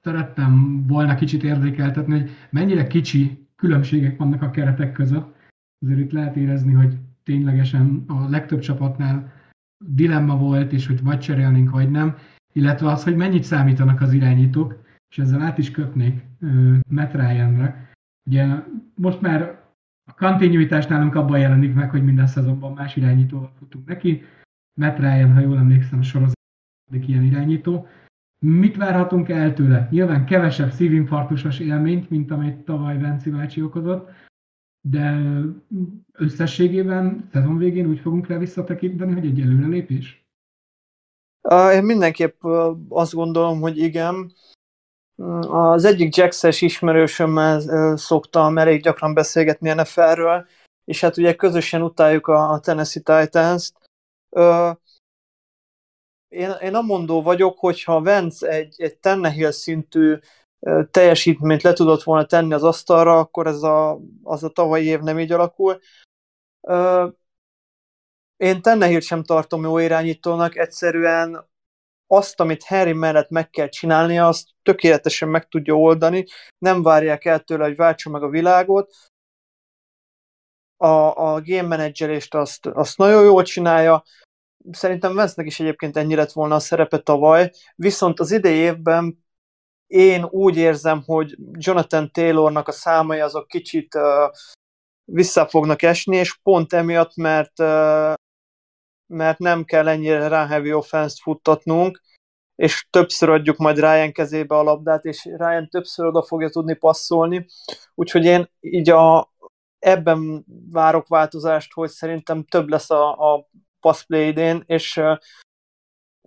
szerettem 0.00 0.84
volna 0.86 1.14
kicsit 1.14 1.42
érzékeltetni, 1.42 2.20
hogy 2.20 2.30
mennyire 2.50 2.86
kicsi 2.86 3.48
különbségek 3.56 4.18
vannak 4.18 4.42
a 4.42 4.50
keretek 4.50 4.92
között. 4.92 5.34
Azért 5.84 5.98
itt 5.98 6.12
lehet 6.12 6.36
érezni, 6.36 6.72
hogy 6.72 6.96
ténylegesen 7.22 8.04
a 8.08 8.28
legtöbb 8.28 8.60
csapatnál 8.60 9.32
dilemma 9.86 10.36
volt, 10.36 10.72
és 10.72 10.86
hogy 10.86 11.02
vagy 11.02 11.18
cserélnénk, 11.18 11.70
vagy 11.70 11.90
nem 11.90 12.16
illetve 12.52 12.90
az, 12.90 13.04
hogy 13.04 13.16
mennyit 13.16 13.44
számítanak 13.44 14.00
az 14.00 14.12
irányítók, 14.12 14.82
és 15.10 15.18
ezzel 15.18 15.40
át 15.40 15.58
is 15.58 15.70
kötnék 15.70 16.24
uh, 16.40 16.76
Matt 16.88 17.12
Ryan-re. 17.12 17.90
Ugye 18.26 18.46
most 18.94 19.20
már 19.20 19.60
a 20.04 20.14
kontinuitás 20.14 20.86
nálunk 20.86 21.14
abban 21.14 21.38
jelenik 21.38 21.74
meg, 21.74 21.90
hogy 21.90 22.04
minden 22.04 22.26
szezonban 22.26 22.72
más 22.72 22.96
irányítóval 22.96 23.52
futunk 23.58 23.88
neki. 23.88 24.22
Matt 24.80 24.98
Ryan, 24.98 25.32
ha 25.32 25.40
jól 25.40 25.58
emlékszem, 25.58 25.98
a 25.98 26.02
sorozat 26.02 26.36
ilyen 26.90 27.24
irányító. 27.24 27.86
Mit 28.38 28.76
várhatunk 28.76 29.28
el 29.28 29.54
tőle? 29.54 29.88
Nyilván 29.90 30.24
kevesebb 30.24 30.70
szívinfarktusos 30.70 31.58
élményt, 31.58 32.10
mint 32.10 32.30
amit 32.30 32.64
tavaly 32.64 32.98
Venci 32.98 33.30
bácsi 33.30 33.62
okozott, 33.62 34.10
de 34.82 35.20
összességében 36.12 37.28
szezon 37.32 37.58
végén 37.58 37.86
úgy 37.86 37.98
fogunk 37.98 38.26
rá 38.26 38.38
visszatekinteni, 38.38 39.12
hogy 39.12 39.26
egy 39.26 39.40
előrelépés? 39.40 40.26
Én 41.72 41.84
mindenképp 41.84 42.44
azt 42.88 43.12
gondolom, 43.12 43.60
hogy 43.60 43.78
igen. 43.78 44.32
Az 45.48 45.84
egyik 45.84 46.16
Jackses 46.16 46.60
ismerősömmel 46.60 47.60
szoktam 47.96 48.58
elég 48.58 48.82
gyakran 48.82 49.14
beszélgetni 49.14 49.72
NFL-ről, 49.72 50.46
és 50.84 51.00
hát 51.00 51.16
ugye 51.16 51.34
közösen 51.34 51.82
utáljuk 51.82 52.26
a 52.26 52.60
Tennessee 52.62 53.02
Titans-t. 53.02 53.90
Én, 56.28 56.50
én 56.50 56.74
amondó 56.74 57.22
vagyok, 57.22 57.58
hogyha 57.58 58.02
Vance 58.02 58.48
egy, 58.48 58.74
egy 58.76 58.96
Tannehill 58.96 59.50
szintű 59.50 60.18
teljesítményt 60.90 61.62
le 61.62 61.72
tudott 61.72 62.02
volna 62.02 62.26
tenni 62.26 62.52
az 62.52 62.62
asztalra, 62.62 63.18
akkor 63.18 63.46
ez 63.46 63.62
a, 63.62 64.00
az 64.22 64.44
a 64.44 64.48
tavalyi 64.48 64.86
év 64.86 65.00
nem 65.00 65.18
így 65.18 65.32
alakul. 65.32 65.80
Én 68.36 68.62
Tannehill 68.62 69.00
sem 69.00 69.22
tartom 69.22 69.62
jó 69.62 69.78
irányítónak, 69.78 70.56
egyszerűen 70.56 71.50
azt, 72.06 72.40
amit 72.40 72.64
Harry 72.64 72.92
mellett 72.92 73.28
meg 73.28 73.50
kell 73.50 73.68
csinálnia, 73.68 74.28
azt 74.28 74.48
tökéletesen 74.62 75.28
meg 75.28 75.48
tudja 75.48 75.74
oldani, 75.74 76.24
nem 76.58 76.82
várják 76.82 77.24
el 77.24 77.40
tőle, 77.40 77.64
hogy 77.64 77.76
váltsa 77.76 78.10
meg 78.10 78.22
a 78.22 78.28
világot, 78.28 78.94
a, 80.76 81.16
a 81.34 81.40
game 81.40 81.68
menedzselést 81.68 82.34
azt, 82.34 82.66
azt 82.66 82.98
nagyon 82.98 83.24
jól 83.24 83.42
csinálja, 83.42 84.02
szerintem 84.70 85.14
Vance-nek 85.14 85.46
is 85.46 85.60
egyébként 85.60 85.96
ennyi 85.96 86.14
lett 86.14 86.32
volna 86.32 86.54
a 86.54 86.58
szerepe 86.60 86.98
tavaly, 86.98 87.50
viszont 87.74 88.20
az 88.20 88.30
idei 88.30 88.56
évben 88.56 89.21
én 89.92 90.24
úgy 90.24 90.56
érzem, 90.56 91.02
hogy 91.06 91.36
Jonathan 91.52 92.10
Taylornak 92.12 92.68
a 92.68 92.72
számai 92.72 93.20
azok 93.20 93.46
kicsit 93.46 93.94
uh, 93.94 94.02
vissza 95.04 95.46
fognak 95.46 95.82
esni, 95.82 96.16
és 96.16 96.38
pont 96.42 96.72
emiatt, 96.72 97.16
mert 97.16 97.58
uh, 97.60 98.14
mert 99.06 99.38
nem 99.38 99.64
kell 99.64 99.88
ennyire 99.88 100.28
rá 100.28 100.46
heavy 100.46 100.72
offense-t 100.72 101.20
futtatnunk, 101.20 102.02
és 102.54 102.86
többször 102.90 103.28
adjuk 103.28 103.56
majd 103.56 103.78
Ryan 103.78 104.12
kezébe 104.12 104.56
a 104.56 104.62
labdát, 104.62 105.04
és 105.04 105.24
Ryan 105.24 105.68
többször 105.68 106.06
oda 106.06 106.22
fogja 106.22 106.48
tudni 106.48 106.74
passzolni, 106.74 107.46
úgyhogy 107.94 108.24
én 108.24 108.50
így 108.60 108.90
a, 108.90 109.32
ebben 109.78 110.44
várok 110.70 111.08
változást, 111.08 111.72
hogy 111.72 111.90
szerintem 111.90 112.44
több 112.44 112.68
lesz 112.68 112.90
a, 112.90 113.34
a 113.34 113.48
passplay 113.80 114.26
idén, 114.26 114.62
és 114.66 115.00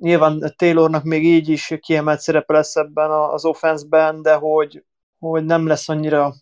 nyilván 0.02 0.54
Taylornak 0.56 1.04
még 1.04 1.24
így 1.26 1.50
is 1.50 1.74
kiemelt 1.80 2.20
szerepe 2.20 2.54
lesz 2.54 2.76
ebben 2.76 3.12
az 3.12 3.46
offenszben, 3.46 4.22
de 4.22 4.34
hogy, 4.34 4.86
hogy 5.20 5.46
nem 5.46 5.68
lesz 5.68 5.90
annyira 5.90 6.34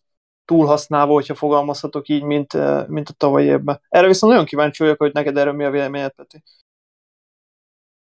túlhasználva, 0.45 1.13
hogyha 1.13 1.35
fogalmazhatok 1.35 2.07
így, 2.07 2.23
mint, 2.23 2.53
mint 2.87 3.09
a 3.09 3.13
tavalyi 3.17 3.45
évben. 3.45 3.81
Erre 3.89 4.07
viszont 4.07 4.31
nagyon 4.31 4.47
kíváncsi 4.47 4.83
vagyok, 4.83 4.97
hogy 4.97 5.13
neked 5.13 5.37
erről 5.37 5.53
mi 5.53 5.63
a 5.63 5.71
véleményed, 5.71 6.11
Peti. 6.11 6.43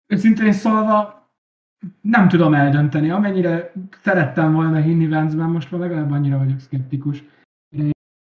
Őszintén 0.06 0.52
szólva, 0.52 1.30
nem 2.00 2.28
tudom 2.28 2.54
eldönteni. 2.54 3.10
Amennyire 3.10 3.72
szerettem 4.02 4.52
volna 4.52 4.80
hinni 4.80 5.08
Vance-ben, 5.08 5.48
most 5.48 5.70
már 5.70 5.80
legalább 5.80 6.10
annyira 6.10 6.38
vagyok 6.38 6.60
szkeptikus 6.60 7.24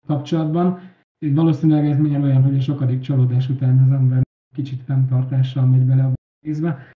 kapcsolatban. 0.07 0.93
Valószínűleg 1.19 1.85
ez 1.91 1.97
miért 1.97 2.23
olyan, 2.23 2.43
hogy 2.43 2.57
a 2.57 2.61
sokadik 2.61 3.01
csalódás 3.01 3.49
után 3.49 3.83
az 3.88 3.91
ember 3.91 4.21
kicsit 4.55 4.83
fenntartással 4.83 5.65
megy 5.65 5.85
bele 5.85 6.03
a 6.03 6.13
részbe. 6.45 6.91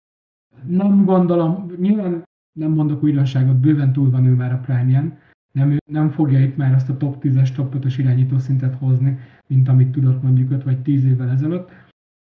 Nem 0.68 1.06
gondolom, 1.06 1.72
nyilván 1.78 2.24
nem 2.60 2.72
mondok 2.72 3.04
újdonságot, 3.04 3.56
bőven 3.56 3.94
túl 3.94 4.10
van 4.10 4.26
ő 4.26 4.34
már 4.34 4.54
a 4.54 4.60
prime 4.60 5.20
nem, 5.52 5.78
nem 5.92 6.10
fogja 6.10 6.40
itt 6.40 6.58
már 6.58 6.74
azt 6.74 6.90
a 6.90 6.98
top 6.98 7.24
10-es, 7.24 7.52
top 7.52 7.76
5-ös 7.78 7.96
irányító 7.98 8.38
szintet 8.38 8.76
hozni, 8.76 9.20
mint 9.48 9.68
amit 9.68 9.92
tudott 9.92 10.22
mondjuk 10.22 10.52
5 10.52 10.64
vagy 10.64 10.82
10 10.82 11.06
évvel 11.06 11.30
ezelőtt. 11.30 11.70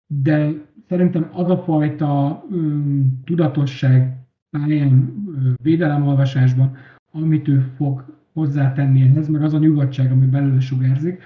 De 0.07 0.53
szerintem 0.89 1.31
az 1.33 1.51
a 1.51 1.59
fajta 1.59 2.43
um, 2.51 3.21
tudatosság 3.25 4.17
pályán, 4.51 5.25
védelemolvasásban, 5.63 6.77
amit 7.13 7.49
ő 7.49 7.61
fog 7.77 8.05
hozzátenni 8.33 9.03
ehhez, 9.03 9.29
meg 9.29 9.43
az 9.43 9.55
a 9.55 9.59
nyugodtság, 9.59 10.13
ami 10.13 10.27
belőle 10.27 10.61
sugárzik, 10.61 11.23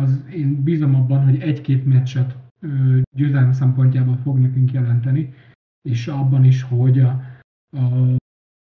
az 0.00 0.24
én 0.34 0.62
bízom 0.62 0.94
abban, 0.94 1.24
hogy 1.24 1.40
egy-két 1.40 1.86
meccset 1.86 2.36
győzelem 3.16 3.52
szempontjából 3.52 4.16
fog 4.16 4.38
nekünk 4.38 4.72
jelenteni, 4.72 5.34
és 5.82 6.06
abban 6.06 6.44
is, 6.44 6.62
hogy 6.62 6.98
a, 6.98 7.08
a 7.76 8.16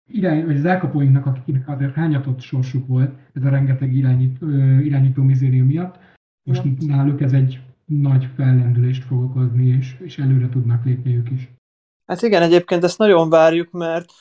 irány, 0.08 0.44
vagy 0.44 0.56
az 0.56 0.64
elkapóinknak, 0.64 1.26
akiknek 1.26 1.68
azért 1.68 1.94
hányatott 1.94 2.40
sorsuk 2.40 2.86
volt, 2.86 3.14
ez 3.32 3.44
a 3.44 3.48
rengeteg 3.48 3.94
irányít, 3.94 4.40
irányító 4.84 5.22
mizérium 5.22 5.66
miatt, 5.66 5.98
most 6.42 6.64
ja. 6.64 6.72
náluk 6.86 7.20
ez 7.20 7.32
egy 7.32 7.60
nagy 7.84 8.28
fellendülést 8.34 9.04
fog 9.04 9.22
okozni, 9.22 9.66
és, 9.66 9.96
és 10.00 10.18
előre 10.18 10.48
tudnak 10.48 10.84
lépni 10.84 11.16
ők 11.16 11.30
is. 11.30 11.48
Hát 12.06 12.22
igen, 12.22 12.42
egyébként 12.42 12.84
ezt 12.84 12.98
nagyon 12.98 13.30
várjuk, 13.30 13.70
mert 13.70 14.12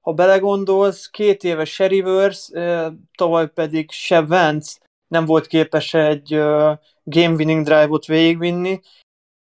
ha 0.00 0.12
belegondolsz, 0.12 1.10
két 1.10 1.44
éves 1.44 1.72
Sherryverse, 1.72 2.92
tavaly 3.16 3.52
pedig 3.52 3.90
se 3.90 4.20
Vance 4.20 4.78
nem 5.08 5.24
volt 5.24 5.46
képes 5.46 5.94
egy 5.94 6.28
game 7.02 7.34
winning 7.34 7.64
drive-ot 7.64 8.06
végigvinni, 8.06 8.80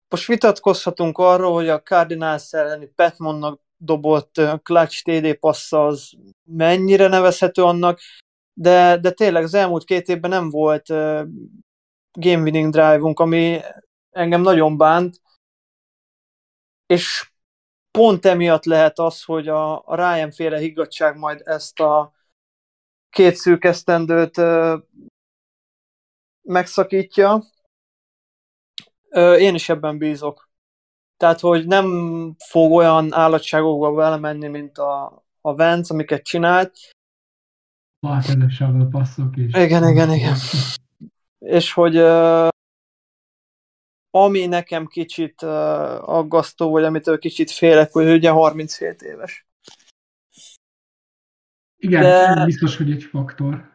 most 0.09 0.27
vitatkozhatunk 0.27 1.19
arról, 1.19 1.53
hogy 1.53 1.69
a 1.69 1.83
Cardinals 1.83 2.53
elleni 2.53 2.87
Petmonnak 2.87 3.61
dobott 3.77 4.41
clutch 4.63 5.03
TD 5.03 5.35
passza 5.35 5.87
az 5.87 6.11
mennyire 6.43 7.09
nevezhető 7.09 7.63
annak, 7.63 8.01
de, 8.53 8.97
de 8.97 9.11
tényleg 9.11 9.43
az 9.43 9.55
elmúlt 9.55 9.85
két 9.85 10.09
évben 10.09 10.31
nem 10.31 10.51
volt 10.51 10.87
game 12.13 12.43
winning 12.43 12.73
drive-unk, 12.73 13.21
ami 13.21 13.61
engem 14.11 14.41
nagyon 14.41 14.77
bánt, 14.77 15.21
és 16.87 17.31
pont 17.91 18.25
emiatt 18.27 18.65
lehet 18.65 18.99
az, 18.99 19.25
hogy 19.25 19.49
a, 19.49 19.87
a 19.87 19.95
Ryan 19.95 20.31
féle 20.31 20.59
higgadság 20.59 21.17
majd 21.17 21.41
ezt 21.45 21.81
a 21.81 22.13
két 23.11 23.35
szűkesztendőt 23.35 24.37
uh, 24.37 24.81
megszakítja. 26.43 27.45
Én 29.17 29.55
is 29.55 29.69
ebben 29.69 29.99
bízok. 29.99 30.49
Tehát, 31.17 31.41
hogy 31.41 31.67
nem 31.67 31.87
fog 32.39 32.73
olyan 32.73 33.13
állatságokba 33.13 33.95
belemenni, 33.95 34.49
mint 34.49 34.79
a, 34.79 35.25
a 35.41 35.55
Vance, 35.55 35.95
amiket 35.95 36.23
csinált. 36.23 36.79
Balkezesebb 38.01 38.91
passzok 38.91 39.37
is. 39.37 39.55
Igen, 39.55 39.89
igen, 39.89 40.13
igen. 40.13 40.37
És 41.39 41.73
hogy 41.73 41.97
ami 44.11 44.47
nekem 44.47 44.87
kicsit 44.87 45.43
aggasztó, 45.43 46.71
vagy 46.71 46.85
amitől 46.85 47.19
kicsit 47.19 47.51
félek, 47.51 47.93
hogy 47.93 48.09
ugye 48.09 48.31
37 48.31 49.03
éves. 49.03 49.47
Igen, 51.77 52.03
de, 52.03 52.45
biztos, 52.45 52.77
hogy 52.77 52.91
egy 52.91 53.03
faktor. 53.03 53.73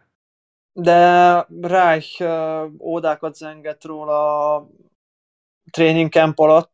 De 0.73 1.45
Reich 1.61 2.23
ódákat 2.79 3.35
zengett 3.35 3.83
róla 3.83 4.69
training 5.69 6.11
camp 6.11 6.39
alatt, 6.39 6.71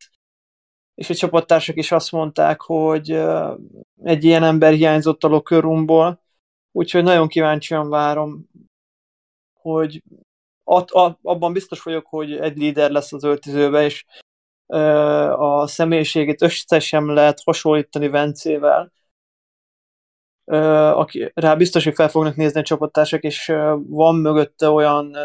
és 0.96 1.10
a 1.10 1.16
csapattársak 1.16 1.76
is 1.76 1.92
azt 1.92 2.12
mondták, 2.12 2.62
hogy 2.62 3.12
egy 4.04 4.24
ilyen 4.24 4.44
ember 4.44 4.74
hiányzott 4.74 5.24
a 5.24 5.28
locker 5.28 5.64
úgyhogy 6.72 7.04
nagyon 7.04 7.28
kíváncsian 7.28 7.90
várom, 7.90 8.50
hogy 9.54 10.04
at, 10.64 10.92
a, 10.92 11.20
abban 11.22 11.54
biztos 11.54 11.84
vagyok, 11.84 12.06
hogy 12.06 12.34
egy 12.34 12.58
líder 12.58 12.92
lesz 12.92 13.14
az 13.14 13.24
öltözőbe, 13.24 13.84
és 13.84 14.06
uh, 14.66 15.42
a 15.42 15.68
személyiségét 15.68 16.42
összesen 16.42 17.06
lehet 17.06 17.42
hasonlítani 17.44 18.08
Vencével, 18.08 18.92
uh, 20.44 21.00
aki, 21.00 21.32
rá 21.34 21.56
biztos, 21.56 21.84
hogy 21.84 21.94
fel 21.94 22.10
fognak 22.10 22.36
nézni 22.36 22.60
a 22.60 22.64
csapattársak, 22.64 23.24
és 23.24 23.50
uh, 23.50 23.80
van 23.88 24.16
mögötte 24.16 24.70
olyan 24.70 25.18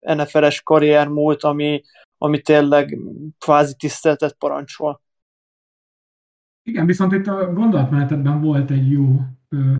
NFL-es 0.00 0.62
karriermúlt, 0.62 1.42
ami, 1.42 1.82
ami 2.22 2.40
tényleg 2.40 2.98
kvázi 3.38 3.74
tiszteletet 3.78 4.36
parancsol. 4.38 5.00
Igen, 6.62 6.86
viszont 6.86 7.12
itt 7.12 7.26
a 7.26 7.52
gondolatmenetetben 7.52 8.40
volt 8.40 8.70
egy 8.70 8.90
jó 8.90 9.20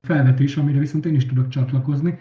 felvetés, 0.06 0.56
amire 0.56 0.78
viszont 0.78 1.06
én 1.06 1.14
is 1.14 1.26
tudok 1.26 1.48
csatlakozni. 1.48 2.18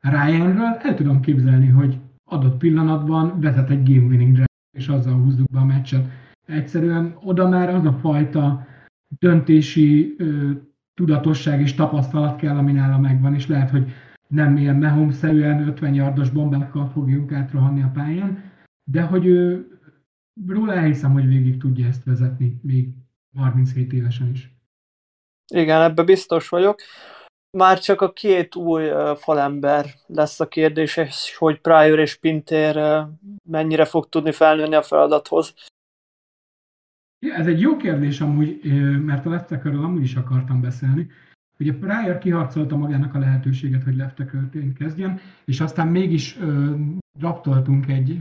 Ryanről 0.00 0.76
el 0.82 0.94
tudom 0.94 1.20
képzelni, 1.20 1.66
hogy 1.66 1.98
adott 2.24 2.58
pillanatban 2.58 3.40
vezet 3.40 3.70
egy 3.70 3.82
game 3.82 4.06
winning 4.06 4.32
drive, 4.32 4.46
és 4.76 4.88
azzal 4.88 5.14
húzzuk 5.14 5.50
be 5.50 5.58
a 5.58 5.64
meccset. 5.64 6.06
Egyszerűen 6.46 7.16
oda 7.22 7.48
már 7.48 7.74
az 7.74 7.84
a 7.84 7.92
fajta 7.92 8.66
döntési 9.18 10.14
ö, 10.18 10.50
tudatosság 10.94 11.60
és 11.60 11.74
tapasztalat 11.74 12.36
kell, 12.36 12.56
ami 12.56 12.72
nála 12.72 12.98
megvan, 12.98 13.34
és 13.34 13.46
lehet, 13.46 13.70
hogy 13.70 13.92
nem 14.28 14.56
ilyen 14.56 14.76
Mahomes-szerűen 14.76 15.68
50 15.68 15.94
yardos 15.94 16.30
bombákkal 16.30 16.88
fogjuk 16.88 17.32
átrohanni 17.32 17.82
a 17.82 17.90
pályán, 17.94 18.51
de 18.84 19.02
hogy 19.02 19.26
ő, 19.26 19.66
róla 20.46 20.72
elhiszem, 20.72 21.12
hogy 21.12 21.26
végig 21.26 21.58
tudja 21.58 21.86
ezt 21.86 22.04
vezetni, 22.04 22.60
még 22.62 22.88
37 23.36 23.92
évesen 23.92 24.30
is. 24.30 24.50
Igen, 25.54 25.82
ebbe 25.82 26.02
biztos 26.02 26.48
vagyok. 26.48 26.80
Már 27.58 27.78
csak 27.78 28.00
a 28.00 28.12
két 28.12 28.54
új 28.56 28.88
falember 29.16 29.86
lesz 30.06 30.40
a 30.40 30.48
kérdés, 30.48 30.96
és 30.96 31.36
hogy 31.36 31.60
Pryor 31.60 31.98
és 31.98 32.14
Pinter 32.14 32.76
uh, 32.76 33.08
mennyire 33.50 33.84
fog 33.84 34.08
tudni 34.08 34.32
felnőni 34.32 34.74
a 34.74 34.82
feladathoz. 34.82 35.54
Ja, 37.26 37.34
ez 37.34 37.46
egy 37.46 37.60
jó 37.60 37.76
kérdés 37.76 38.20
amúgy, 38.20 38.60
mert 39.04 39.26
a 39.26 39.30
leftekerről 39.30 39.84
amúgy 39.84 40.02
is 40.02 40.14
akartam 40.14 40.60
beszélni. 40.60 41.10
Ugye 41.58 41.74
Pryor 41.74 42.18
kiharcolta 42.18 42.76
magának 42.76 43.14
a 43.14 43.18
lehetőséget, 43.18 43.82
hogy 43.82 43.96
leftekerként 43.96 44.78
kezdjen, 44.78 45.20
és 45.44 45.60
aztán 45.60 45.88
mégis 45.88 46.38
ö, 46.40 46.74
draftoltunk 47.18 47.88
egy 47.88 48.18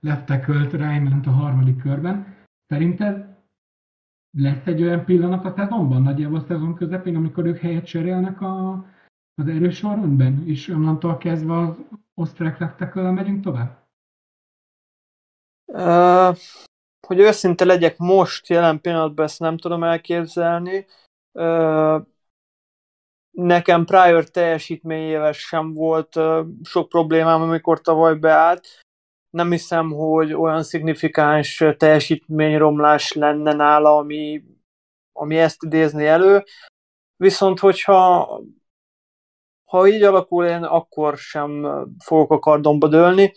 leftekölt 0.00 0.72
Raymond 0.72 1.26
a 1.26 1.30
harmadik 1.30 1.82
körben. 1.82 2.36
Szerinted 2.66 3.36
lesz 4.36 4.66
egy 4.66 4.82
olyan 4.82 5.04
pillanat 5.04 5.44
a 5.44 5.54
szezonban, 5.56 6.02
nagyjából 6.02 6.38
a 6.38 6.44
szezon 6.46 6.74
közepén, 6.74 7.16
amikor 7.16 7.46
ők 7.46 7.58
helyet 7.58 7.86
cserélnek 7.86 8.40
a, 8.40 8.72
az 9.34 9.48
erősorrendben, 9.48 10.46
és 10.46 10.68
onnantól 10.68 11.16
kezdve 11.16 11.58
az 11.58 11.76
osztrák 12.14 12.58
leftekölre 12.58 13.10
megyünk 13.10 13.42
tovább? 13.42 13.82
Uh, 15.66 16.36
hogy 17.06 17.18
őszinte 17.18 17.64
legyek, 17.64 17.98
most 17.98 18.48
jelen 18.48 18.80
pillanatban 18.80 19.24
ezt 19.24 19.40
nem 19.40 19.56
tudom 19.56 19.82
elképzelni. 19.82 20.86
Uh, 21.32 22.06
nekem 23.34 23.84
Prior 23.84 24.24
teljesítményével 24.24 25.32
sem 25.32 25.72
volt 25.72 26.20
sok 26.62 26.88
problémám, 26.88 27.42
amikor 27.42 27.80
tavaly 27.80 28.14
beállt 28.14 28.68
nem 29.34 29.50
hiszem, 29.50 29.90
hogy 29.90 30.32
olyan 30.32 30.62
szignifikáns 30.62 31.64
teljesítményromlás 31.76 33.12
lenne 33.12 33.52
nála, 33.52 33.96
ami, 33.96 34.44
ami 35.12 35.38
ezt 35.38 35.62
idézni 35.62 36.06
elő. 36.06 36.44
Viszont, 37.16 37.58
hogyha 37.58 38.40
ha 39.64 39.86
így 39.86 40.02
alakul, 40.02 40.46
én 40.46 40.62
akkor 40.62 41.16
sem 41.16 41.66
fogok 42.04 42.30
a 42.30 42.38
kardomba 42.38 42.88
dőlni. 42.88 43.34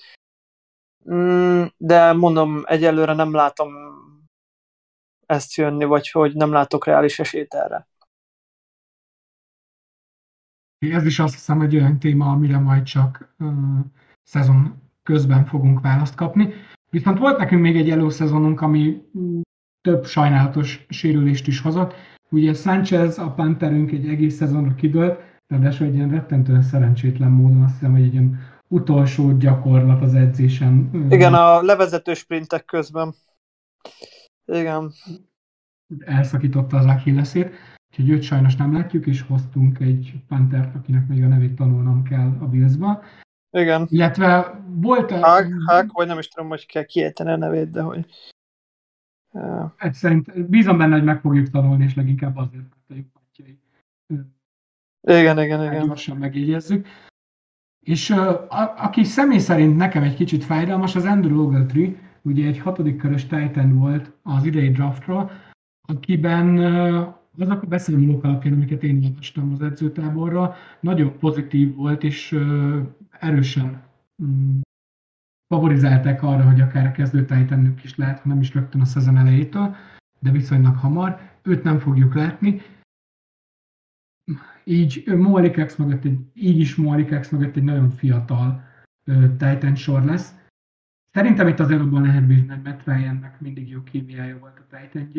Mm, 1.11 1.63
de 1.77 2.13
mondom, 2.13 2.63
egyelőre 2.65 3.13
nem 3.13 3.33
látom 3.33 3.73
ezt 5.25 5.55
jönni, 5.55 5.85
vagy 5.85 6.09
hogy 6.09 6.35
nem 6.35 6.51
látok 6.51 6.85
reális 6.85 7.19
esélyt 7.19 7.53
erre. 7.53 7.87
Ez 10.79 11.05
is 11.05 11.19
azt 11.19 11.33
hiszem 11.33 11.61
egy 11.61 11.75
olyan 11.75 11.99
téma, 11.99 12.31
amire 12.31 12.59
majd 12.59 12.83
csak 12.83 13.35
uh, 13.39 13.49
szezon 14.23 14.81
közben 15.03 15.45
fogunk 15.45 15.81
választ 15.81 16.15
kapni. 16.15 16.53
Viszont 16.89 17.17
volt 17.17 17.37
nekünk 17.37 17.61
még 17.61 17.77
egy 17.77 17.89
előszezonunk, 17.89 18.61
ami 18.61 19.01
több 19.81 20.05
sajnálatos 20.05 20.85
sérülést 20.89 21.47
is 21.47 21.61
hozott. 21.61 21.93
Ugye 22.29 22.53
Sanchez, 22.53 23.17
a 23.17 23.31
Pantherünk 23.31 23.91
egy 23.91 24.07
egész 24.07 24.35
szezonra 24.35 24.75
kidőlt, 24.75 25.19
ráadásul 25.47 25.87
egy 25.87 25.95
ilyen 25.95 26.09
rettentően 26.09 26.61
szerencsétlen 26.61 27.31
módon, 27.31 27.63
azt 27.63 27.73
hiszem, 27.73 27.91
hogy 27.91 28.01
egy 28.01 28.13
ilyen 28.13 28.39
utolsó 28.67 29.37
gyakorlat 29.37 30.01
az 30.01 30.13
edzésen. 30.13 30.89
Igen, 31.09 31.33
a 31.33 31.61
levezető 31.61 32.13
sprintek 32.13 32.65
közben. 32.65 33.13
Igen. 34.45 34.91
Elszakította 35.99 36.77
az 36.77 36.85
Achillesét, 36.85 37.55
úgyhogy 37.99 38.15
őt 38.15 38.21
sajnos 38.21 38.55
nem 38.55 38.73
látjuk, 38.73 39.05
és 39.05 39.21
hoztunk 39.21 39.79
egy 39.79 40.13
Panthert, 40.27 40.75
akinek 40.75 41.07
még 41.07 41.23
a 41.23 41.27
nevét 41.27 41.55
tanulnom 41.55 42.03
kell 42.03 42.37
a 42.39 42.47
Billsba. 42.47 43.03
Igen. 43.51 43.87
Illetve 43.89 44.61
volt 44.69 45.11
a... 45.11 45.25
Hák, 45.25 45.47
Hák, 45.67 45.91
vagy 45.91 46.07
nem 46.07 46.19
is 46.19 46.27
tudom, 46.27 46.49
hogy 46.49 46.65
kell 46.65 46.83
kiejteni 46.83 47.31
a 47.31 47.37
nevét, 47.37 47.69
de 47.69 47.81
hogy... 47.81 48.05
Uh... 49.31 49.71
Szerint 49.91 50.49
bízom 50.49 50.77
benne, 50.77 50.95
hogy 50.95 51.03
meg 51.03 51.19
fogjuk 51.21 51.49
tanulni, 51.49 51.83
és 51.83 51.95
leginkább 51.95 52.37
azért, 52.37 52.63
mert 52.63 52.89
a 52.89 52.93
jobbátjai. 52.93 53.59
Igen, 55.01 55.39
igen, 55.39 55.63
igen. 55.63 55.85
Gyorsan 55.85 56.17
megjegyezzük. 56.17 56.87
És 57.79 58.09
uh, 58.09 58.27
a, 58.29 58.73
aki 58.77 59.03
személy 59.03 59.37
szerint 59.37 59.77
nekem 59.77 60.03
egy 60.03 60.15
kicsit 60.15 60.43
fájdalmas, 60.43 60.95
az 60.95 61.05
Andrew 61.05 61.41
Ogletree, 61.41 61.95
ugye 62.21 62.47
egy 62.47 62.59
hatodik 62.59 62.97
körös 62.97 63.25
Titan 63.25 63.77
volt 63.77 64.11
az 64.23 64.45
idei 64.45 64.71
draftról, 64.71 65.31
akiben 65.87 66.57
uh, 66.57 67.15
azok 67.37 67.61
a 67.61 67.67
beszámolók 67.67 68.23
alapján, 68.23 68.53
amiket 68.53 68.83
én 68.83 69.03
olvastam 69.03 69.51
az 69.51 69.61
edzőtáborra, 69.61 70.55
nagyon 70.79 71.17
pozitív 71.17 71.75
volt, 71.75 72.03
és 72.03 72.39
erősen 73.19 73.81
mm, 74.23 74.59
favorizálták 75.47 76.23
arra, 76.23 76.43
hogy 76.43 76.61
akár 76.61 76.85
a 76.85 76.91
kezdőtájtennük 76.91 77.83
is 77.83 77.95
lehet, 77.95 78.19
ha 78.19 78.29
nem 78.29 78.39
is 78.39 78.53
rögtön 78.53 78.81
a 78.81 78.85
szezon 78.85 79.17
elejétől, 79.17 79.75
de 80.19 80.31
viszonylag 80.31 80.75
hamar. 80.75 81.19
Őt 81.41 81.63
nem 81.63 81.79
fogjuk 81.79 82.15
látni. 82.15 82.61
Így 84.63 85.03
Moalikex 85.05 85.75
mögött 85.75 86.03
egy, 86.03 86.19
így 86.33 86.59
is 86.59 86.75
Moalikex 86.75 87.29
mögött 87.29 87.55
egy 87.55 87.63
nagyon 87.63 87.89
fiatal 87.89 88.63
Titan 89.37 89.75
sor 89.75 90.03
lesz. 90.03 90.35
Szerintem 91.11 91.47
itt 91.47 91.59
azért 91.59 91.81
abban 91.81 92.01
lehet 92.01 92.27
bízni, 92.27 92.47
hogy 92.47 92.75
Ryannek 92.85 93.41
mindig 93.41 93.69
jó 93.69 93.83
kémiája 93.83 94.39
volt 94.39 94.59
a 94.59 94.77
titan 94.77 95.11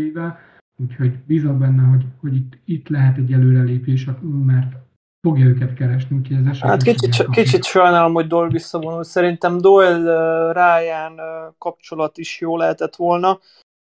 úgyhogy 0.82 1.18
bízom 1.18 1.58
benne, 1.58 1.82
hogy, 1.82 2.04
hogy 2.20 2.34
itt, 2.34 2.52
itt 2.64 2.88
lehet 2.88 3.16
egy 3.16 3.32
előrelépés, 3.32 4.08
mert 4.22 4.76
fogja 5.20 5.44
őket 5.44 5.74
keresni, 5.74 6.16
úgyhogy 6.16 6.36
ez 6.36 6.46
esetleg... 6.46 6.70
Hát 6.70 6.82
kicsit, 6.82 7.26
kicsit 7.30 7.64
sajnálom, 7.64 8.12
hogy 8.12 8.26
Doyle 8.26 8.50
visszavonul. 8.50 9.04
Szerintem 9.04 9.58
Doyle 9.58 10.52
Ryan 10.52 11.20
kapcsolat 11.58 12.18
is 12.18 12.40
jó 12.40 12.56
lehetett 12.56 12.96
volna, 12.96 13.38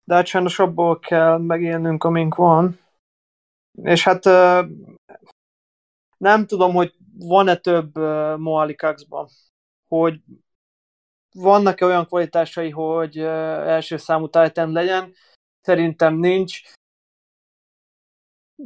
de 0.04 0.16
hát 0.16 0.26
sajnos 0.26 0.60
abból 0.60 1.00
kell 1.00 1.38
megélnünk, 1.38 2.04
amink 2.04 2.36
van. 2.36 2.80
És 3.82 4.04
hát 4.04 4.24
nem 6.18 6.46
tudom, 6.46 6.74
hogy 6.74 6.96
van-e 7.18 7.56
több 7.56 7.98
Moali 8.38 8.76
hogy 9.88 10.22
vannak-e 11.36 11.86
olyan 11.86 12.06
kvalitásai, 12.06 12.70
hogy 12.70 13.18
első 13.18 13.98
számú 13.98 14.30
Titan 14.30 14.72
legyen, 14.72 15.14
szerintem 15.62 16.16
nincs. 16.16 16.62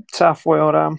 Cáfoljon 0.06 0.72
rám. 0.72 0.96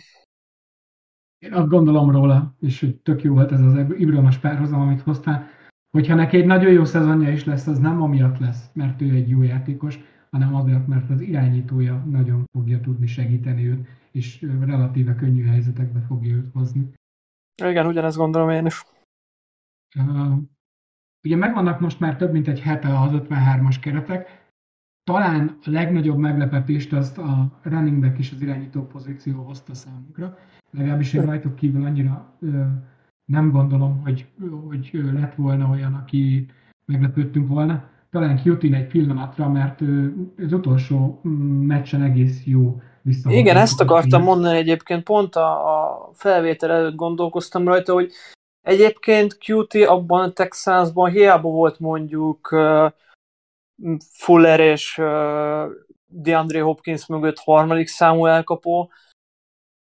Én 1.39 1.53
azt 1.53 1.69
gondolom 1.69 2.11
róla, 2.11 2.55
és 2.61 2.81
hogy 2.81 2.97
tök 2.97 3.23
jó 3.23 3.35
volt 3.35 3.53
ez 3.53 3.61
az 3.61 3.77
Ibranos 3.99 4.39
párhozam, 4.39 4.81
amit 4.81 5.01
hoztál, 5.01 5.49
hogyha 5.91 6.15
neki 6.15 6.37
egy 6.37 6.47
nagyon 6.47 6.73
jó 6.73 6.85
szezonja 6.85 7.33
is 7.33 7.45
lesz, 7.45 7.67
az 7.67 7.79
nem 7.79 8.03
amiatt 8.03 8.39
lesz, 8.39 8.71
mert 8.73 9.01
ő 9.01 9.15
egy 9.15 9.29
jó 9.29 9.43
játékos, 9.43 9.99
hanem 10.31 10.55
azért, 10.55 10.87
mert 10.87 11.11
az 11.11 11.21
irányítója 11.21 12.05
nagyon 12.05 12.45
fogja 12.53 12.81
tudni 12.81 13.07
segíteni 13.07 13.67
őt, 13.67 13.87
és 14.11 14.43
relatíve 14.43 15.15
könnyű 15.15 15.45
helyzetekbe 15.45 16.01
fogja 16.01 16.35
őt 16.35 16.53
hozni. 16.53 16.93
Igen, 17.63 17.87
ugyanezt 17.87 18.17
gondolom 18.17 18.51
én 18.51 18.67
is. 18.67 18.85
Uh, 19.99 20.39
ugye 21.25 21.37
megvannak 21.37 21.81
most 21.81 22.01
már 22.01 22.17
több 22.17 22.33
mint 22.33 22.49
egy 22.49 22.61
hete 22.61 23.01
az 23.01 23.11
53-as 23.13 23.77
keretek, 23.81 24.44
talán 25.05 25.59
a 25.65 25.71
legnagyobb 25.71 26.19
meglepetést 26.19 26.93
azt 26.93 27.19
a 27.19 27.51
running 27.63 28.01
back 28.01 28.19
és 28.19 28.33
az 28.35 28.43
irányító 28.43 28.87
pozíció 28.87 29.43
hozta 29.43 29.75
számunkra. 29.75 30.39
Legalábbis 30.71 31.13
én 31.13 31.25
rajtuk 31.25 31.55
kívül 31.55 31.85
annyira 31.85 32.37
ö, 32.41 32.61
nem 33.25 33.51
gondolom, 33.51 34.01
hogy, 34.03 34.27
hogy 34.69 34.91
lett 35.13 35.35
volna 35.35 35.69
olyan, 35.69 35.95
aki 35.95 36.47
meglepődtünk 36.85 37.49
volna. 37.49 37.85
Talán 38.11 38.39
Houghton 38.39 38.75
egy 38.75 38.87
pillanatra, 38.87 39.49
mert 39.49 39.81
az 40.39 40.53
utolsó 40.53 41.21
mm, 41.29 41.67
meccsen 41.67 42.03
egész 42.03 42.45
jó 42.45 42.81
vissza. 43.03 43.31
Igen, 43.31 43.57
ezt 43.57 43.81
akartam 43.81 44.23
mondani 44.23 44.57
egyébként, 44.57 45.03
pont 45.03 45.35
a, 45.35 45.81
a 45.81 46.11
felvétel 46.13 46.71
előtt 46.71 46.95
gondolkoztam 46.95 47.65
rajta, 47.65 47.93
hogy 47.93 48.13
egyébként 48.63 49.39
QT 49.47 49.75
abban 49.75 50.25
a 50.25 50.33
Texansban 50.33 51.11
hiába 51.11 51.49
volt 51.49 51.81
mondjuk 51.81 52.53
uh, 52.53 52.93
Fuller 54.11 54.61
és 54.61 54.95
DeAndre 56.07 56.63
Hopkins 56.63 57.07
mögött 57.07 57.39
harmadik 57.39 57.87
számú 57.87 58.27
elkapó, 58.27 58.93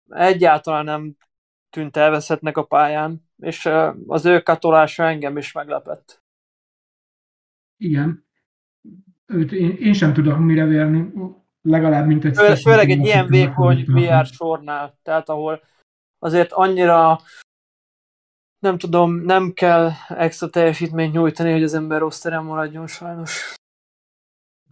egyáltalán 0.09 0.85
nem 0.85 1.17
tűnt 1.71 1.97
elveszettnek 1.97 2.57
a 2.57 2.65
pályán, 2.65 3.29
és 3.37 3.69
az 4.07 4.25
ő 4.25 4.41
katolása 4.41 5.05
engem 5.05 5.37
is 5.37 5.53
meglepett. 5.53 6.23
Igen. 7.77 8.27
Őt 9.27 9.53
én, 9.53 9.77
én 9.77 9.93
sem 9.93 10.13
tudom 10.13 10.43
mire 10.43 10.65
vérni, 10.65 11.13
legalább 11.63 12.07
mint 12.07 12.25
egy... 12.25 12.37
Fő, 12.37 12.55
főleg 12.55 12.91
egy 12.91 13.05
ilyen 13.05 13.27
vékony 13.27 13.85
VR 13.85 14.27
sornál, 14.27 14.99
tehát 15.03 15.29
ahol 15.29 15.63
azért 16.19 16.53
annyira 16.53 17.21
nem 18.59 18.79
tudom, 18.79 19.15
nem 19.15 19.53
kell 19.53 19.91
extra 20.09 20.49
teljesítményt 20.49 21.13
nyújtani, 21.13 21.53
hogy 21.53 21.63
az 21.63 21.75
ember 21.75 22.01
rossz 22.01 22.21
terem 22.21 22.45
maradjon 22.45 22.87
sajnos. 22.87 23.55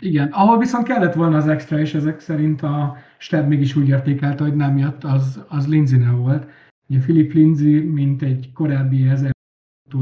Igen, 0.01 0.29
ahol 0.33 0.59
viszont 0.59 0.87
kellett 0.87 1.15
volna 1.15 1.37
az 1.37 1.49
extra, 1.49 1.79
és 1.79 1.95
ezek 1.95 2.21
szerint 2.21 2.63
a 2.63 2.97
Stab 3.19 3.49
mégis 3.49 3.77
úgy 3.77 3.89
értékelte, 3.89 4.45
hogy 4.45 4.57
nem 4.57 4.79
jött, 4.79 5.05
az, 5.05 5.45
az 5.49 5.69
Lindsay-nél 5.69 6.17
volt. 6.17 6.51
Ugye 6.89 7.01
Philip 7.01 7.33
Lindsay, 7.33 7.81
mint 7.81 8.23
egy 8.23 8.53
korábbi 8.53 9.09
ezer 9.09 9.31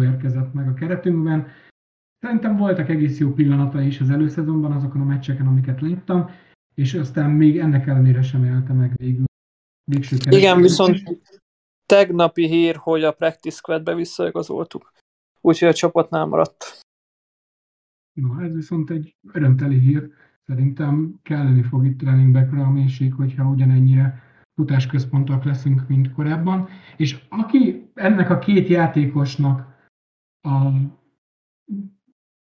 érkezett 0.00 0.52
meg 0.52 0.68
a 0.68 0.74
keretünkben. 0.74 1.46
Szerintem 2.20 2.56
voltak 2.56 2.88
egész 2.88 3.18
jó 3.18 3.32
pillanatai 3.32 3.86
is 3.86 4.00
az 4.00 4.10
előszezonban, 4.10 4.72
azokon 4.72 5.00
a 5.00 5.04
meccseken, 5.04 5.46
amiket 5.46 5.80
láttam, 5.80 6.30
és 6.74 6.94
aztán 6.94 7.30
még 7.30 7.58
ennek 7.58 7.86
ellenére 7.86 8.22
sem 8.22 8.44
élte 8.44 8.72
meg 8.72 8.92
végül. 8.96 9.24
Végső 9.90 10.16
Igen, 10.30 10.60
viszont 10.60 11.02
tegnapi 11.86 12.46
hír, 12.46 12.76
hogy 12.76 13.04
a 13.04 13.12
practice 13.12 13.56
squadbe 13.56 13.94
visszaigazoltuk. 13.94 14.92
Úgyhogy 15.40 15.68
a 15.68 15.74
csapatnál 15.74 16.24
maradt. 16.24 16.85
Na, 18.16 18.42
ez 18.42 18.54
viszont 18.54 18.90
egy 18.90 19.16
örömteli 19.32 19.78
hír. 19.78 20.10
Szerintem 20.46 21.14
kelleni 21.22 21.62
fog 21.62 21.86
itt 21.86 22.02
running 22.02 22.32
backre 22.32 22.62
a 22.62 22.70
mélység, 22.70 23.14
hogyha 23.14 23.48
ugyanennyire 23.48 24.22
futásközpontok 24.54 25.44
leszünk, 25.44 25.88
mint 25.88 26.12
korábban. 26.12 26.68
És 26.96 27.26
aki 27.28 27.90
ennek 27.94 28.30
a 28.30 28.38
két 28.38 28.68
játékosnak 28.68 29.74
a 30.40 30.70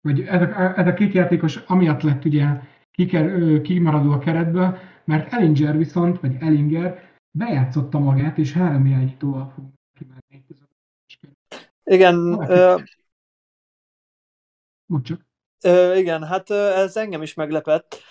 vagy 0.01 0.21
ez 0.21 0.42
a, 0.42 0.79
ez 0.79 0.87
a 0.87 0.94
két 0.94 1.12
játékos 1.12 1.57
amiatt 1.57 2.03
lett 2.03 2.25
ugye 2.25 2.61
kiker, 2.90 3.61
kimaradó 3.61 4.11
a 4.12 4.18
keretből, 4.18 4.79
mert 5.05 5.33
Ellinger 5.33 5.77
viszont, 5.77 6.21
vagy 6.21 6.37
Ellinger 6.40 7.16
bejátszotta 7.31 7.99
magát, 7.99 8.38
és 8.38 8.53
három 8.53 8.87
irányítóval 8.87 9.49
fog 9.55 9.64
kimenni. 9.92 10.44
Igen. 11.85 12.16
Uh, 12.35 12.83
csak. 15.03 15.28
Uh, 15.64 15.99
igen, 15.99 16.25
hát 16.25 16.51
ez 16.51 16.97
engem 16.97 17.23
is 17.23 17.35
meglepett. 17.35 18.03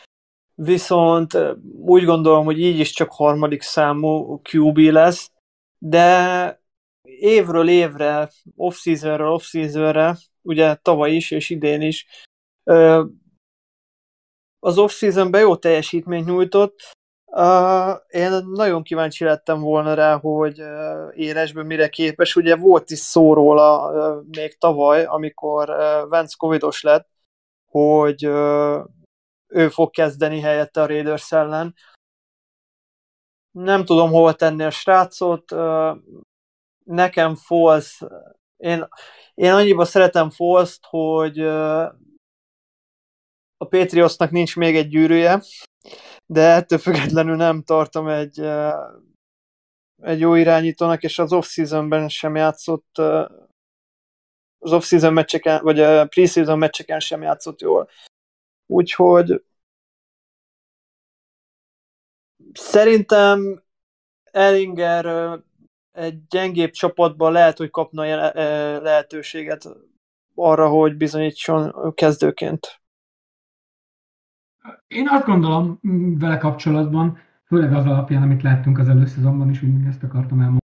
Viszont 0.56 1.38
úgy 1.80 2.04
gondolom, 2.04 2.46
hogy 2.46 2.60
így 2.60 2.80
is 2.80 2.92
csak 2.92 3.12
harmadik 3.12 3.62
számú 3.62 4.42
QB 4.52 4.78
lesz, 4.78 5.32
de 5.78 6.62
évről 7.02 7.70
évre, 7.70 8.30
off-seasonről 8.56 9.32
off-seasonre, 9.32 10.18
ugye 10.42 10.76
tavaly 10.76 11.12
is 11.12 11.32
és 11.32 11.50
idén 11.50 11.82
is, 11.82 12.08
az 14.60 14.78
off-seasonben 14.78 15.42
jó 15.42 15.56
teljesítményt 15.56 16.26
nyújtott. 16.26 16.80
Én 18.08 18.32
nagyon 18.54 18.84
kíváncsi 18.84 19.24
lettem 19.24 19.60
volna 19.60 19.94
rá, 19.94 20.20
hogy 20.20 20.62
élesben 21.16 21.66
mire 21.66 21.90
képes. 21.90 22.36
Ugye 22.36 22.56
volt 22.56 22.90
is 22.90 23.00
szó 23.00 23.34
róla 23.34 23.92
még 24.32 24.58
tavaly, 24.58 25.06
amikor 25.06 25.68
Vance 26.10 26.36
covidos 26.38 26.82
lett, 26.82 27.10
hogy 27.78 28.24
ő 29.48 29.70
fog 29.70 29.90
kezdeni 29.90 30.40
helyette 30.40 30.82
a 30.82 30.86
Raiders 30.86 31.32
ellen. 31.32 31.76
Nem 33.52 33.86
tudom 33.86 34.10
hova 34.10 34.34
tenni 34.34 34.64
a 34.64 34.70
srácot. 34.70 35.56
Nekem 36.86 37.36
Foles, 37.36 38.04
én, 38.58 38.88
én 39.34 39.52
annyiba 39.52 39.86
szeretem 39.86 40.30
Foles-t, 40.30 40.86
hogy 40.86 41.40
a 43.58 43.66
Patriotsnak 43.70 44.32
nincs 44.32 44.56
még 44.56 44.76
egy 44.76 44.88
gyűrűje, 44.88 45.44
de 46.26 46.42
ettől 46.42 46.80
függetlenül 46.80 47.36
nem 47.36 47.64
tartom 47.64 48.08
egy, 48.08 48.40
egy 50.02 50.20
jó 50.20 50.36
irányítónak, 50.36 51.04
és 51.04 51.20
az 51.20 51.34
off-seasonben 51.34 52.10
sem 52.10 52.36
játszott 52.36 53.02
az 54.60 54.72
off-season 54.72 55.14
meccseken, 55.14 55.64
vagy 55.64 55.80
a 55.80 56.06
pre-season 56.06 56.58
meccseken 56.58 57.00
sem 57.00 57.22
játszott 57.22 57.62
jól. 57.62 57.90
Úgyhogy 58.66 59.44
szerintem 62.54 63.64
Ellinger 64.24 65.40
egy 65.92 66.28
gyengébb 66.28 66.72
csapatban 66.72 67.32
lehet, 67.32 67.58
hogy 67.58 67.70
kapna 67.70 68.04
lehetőséget 68.82 69.70
arra, 70.36 70.70
hogy 70.70 70.98
bizonyítson 70.98 71.94
kezdőként. 71.94 72.82
Én 74.88 75.08
azt 75.10 75.26
gondolom 75.26 75.80
vele 76.20 76.38
kapcsolatban, 76.38 77.20
főleg 77.46 77.74
az 77.74 77.86
alapján, 77.86 78.22
amit 78.22 78.42
láttunk 78.42 78.78
az 78.78 78.90
előszezonban 78.90 79.50
is, 79.50 79.60
hogy 79.60 79.70
ezt 79.88 80.04
akartam 80.04 80.40
elmondani. 80.40 80.66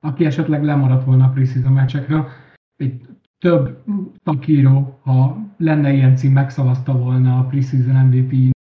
Aki 0.00 0.24
esetleg 0.24 0.64
lemaradt 0.64 1.04
volna 1.04 1.24
a 1.24 1.30
preseason 1.30 1.72
meccsekre, 1.72 2.28
egy 2.76 3.09
több 3.40 3.82
takíró, 4.24 5.00
ha 5.02 5.36
lenne 5.58 5.92
ilyen 5.92 6.16
cím, 6.16 6.32
megszavazta 6.32 6.92
volna 6.92 7.38
a 7.38 7.44
preseason 7.44 8.06
MVP, 8.06 8.56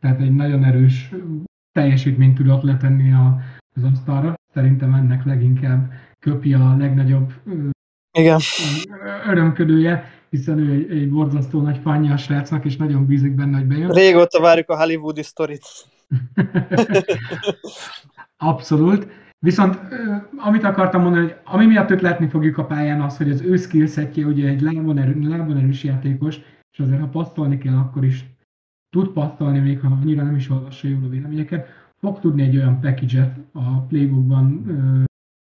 tehát 0.00 0.20
egy 0.20 0.34
nagyon 0.34 0.64
erős 0.64 1.10
teljesítményt 1.72 2.34
tudott 2.34 2.62
letenni 2.62 3.12
a, 3.12 3.38
az 3.76 3.84
asztalra. 3.84 4.34
Szerintem 4.54 4.94
ennek 4.94 5.24
leginkább 5.24 5.92
köpi 6.18 6.54
a 6.54 6.76
legnagyobb 6.76 7.32
Igen. 8.18 8.40
örömködője, 9.26 10.10
hiszen 10.30 10.58
ő 10.58 10.72
egy, 10.72 10.90
egy 10.90 11.10
borzasztó 11.10 11.60
nagy 11.60 11.78
fanya 11.82 12.12
a 12.12 12.16
srácnak, 12.16 12.64
és 12.64 12.76
nagyon 12.76 13.06
bízik 13.06 13.34
benne, 13.34 13.56
hogy 13.56 13.66
bejön. 13.66 13.90
Régóta 13.90 14.40
várjuk 14.40 14.70
a 14.70 14.76
hollywoodi 14.76 15.22
sztorit. 15.22 15.64
Abszolút. 18.36 19.06
Viszont 19.44 19.78
amit 20.36 20.64
akartam 20.64 21.02
mondani, 21.02 21.24
hogy 21.24 21.36
ami 21.44 21.66
miatt 21.66 21.90
őt 21.90 22.00
látni 22.00 22.28
fogjuk 22.28 22.58
a 22.58 22.64
pályán 22.64 23.00
az, 23.00 23.16
hogy 23.16 23.30
az 23.30 23.40
ő 23.40 23.56
skillsetje 23.56 24.26
ugye 24.26 24.48
egy 24.48 24.60
lábon, 24.60 24.98
erő, 24.98 25.28
lábon 25.28 25.56
erős 25.56 25.84
játékos, 25.84 26.40
és 26.72 26.78
azért 26.78 27.00
ha 27.00 27.06
passzolni 27.06 27.58
kell, 27.58 27.76
akkor 27.76 28.04
is 28.04 28.24
tud 28.90 29.08
passzolni, 29.08 29.58
még 29.58 29.80
ha 29.80 29.88
annyira 29.88 30.22
nem 30.22 30.36
is 30.36 30.50
olvassa 30.50 30.88
jól 30.88 31.04
a 31.04 31.08
véleményeket, 31.08 31.66
fog 31.96 32.20
tudni 32.20 32.42
egy 32.42 32.56
olyan 32.56 32.80
package 32.80 33.36
a 33.52 33.80
playbookban 33.80 34.64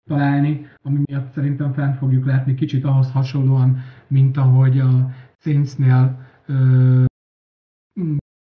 találni, 0.09 0.67
ami 0.81 0.99
miatt 1.03 1.33
szerintem 1.33 1.73
fent 1.73 1.97
fogjuk 1.97 2.25
látni 2.25 2.55
kicsit 2.55 2.83
ahhoz 2.83 3.11
hasonlóan, 3.11 3.77
mint 4.07 4.37
ahogy 4.37 4.79
a 4.79 5.09
Saintsnél 5.39 6.19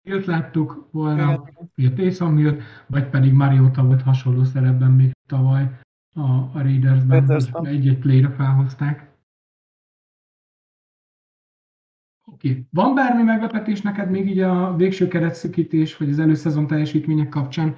Hilt 0.10 0.26
láttuk 0.26 0.88
volna, 0.91 1.32
a 1.76 1.93
Taysom 1.95 2.38
Hill, 2.38 2.60
vagy 2.88 3.10
pedig 3.10 3.34
Mariota 3.34 3.84
volt 3.84 4.02
hasonló 4.02 4.43
szerepben 4.43 4.91
még 4.91 5.12
tavaly 5.28 5.80
a, 6.15 6.22
a 6.22 6.62
Raidersben, 6.62 7.32
egy-egy 7.63 8.00
play 8.00 8.22
felhozták. 8.36 9.12
Oké. 12.26 12.50
Okay. 12.50 12.67
Van 12.72 12.95
bármi 12.95 13.24
meglepetés 13.24 13.82
neked 13.82 14.10
még 14.10 14.30
így 14.30 14.39
a 14.39 14.76
végső 14.76 15.08
keretszükítés, 15.08 15.98
vagy 15.98 16.10
az 16.10 16.19
előszezon 16.19 16.67
teljesítmények 16.67 17.30
kapcsán, 17.30 17.76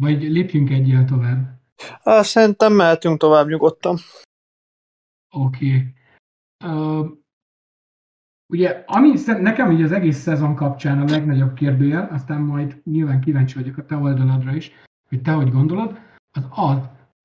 vagy 0.00 0.22
lépjünk 0.22 0.70
egyel 0.70 1.04
tovább? 1.04 1.60
Szerintem 2.04 2.72
mehetünk 2.72 3.18
tovább 3.18 3.46
nyugodtan. 3.46 3.96
Oké. 5.30 5.66
Okay. 5.66 5.92
Uh, 6.64 7.20
Ugye, 8.52 8.82
ami 8.86 9.12
nekem 9.26 9.70
így 9.70 9.82
az 9.82 9.92
egész 9.92 10.16
szezon 10.16 10.54
kapcsán 10.54 11.00
a 11.00 11.04
legnagyobb 11.04 11.54
kérdőjel, 11.54 12.08
aztán 12.12 12.40
majd 12.40 12.80
nyilván 12.84 13.20
kíváncsi 13.20 13.58
vagyok 13.58 13.76
a 13.76 13.84
te 13.84 13.96
oldaladra 13.96 14.54
is, 14.54 14.72
hogy 15.08 15.22
te 15.22 15.32
hogy 15.32 15.50
gondolod, 15.50 15.98
az 16.32 16.46
az, 16.50 16.78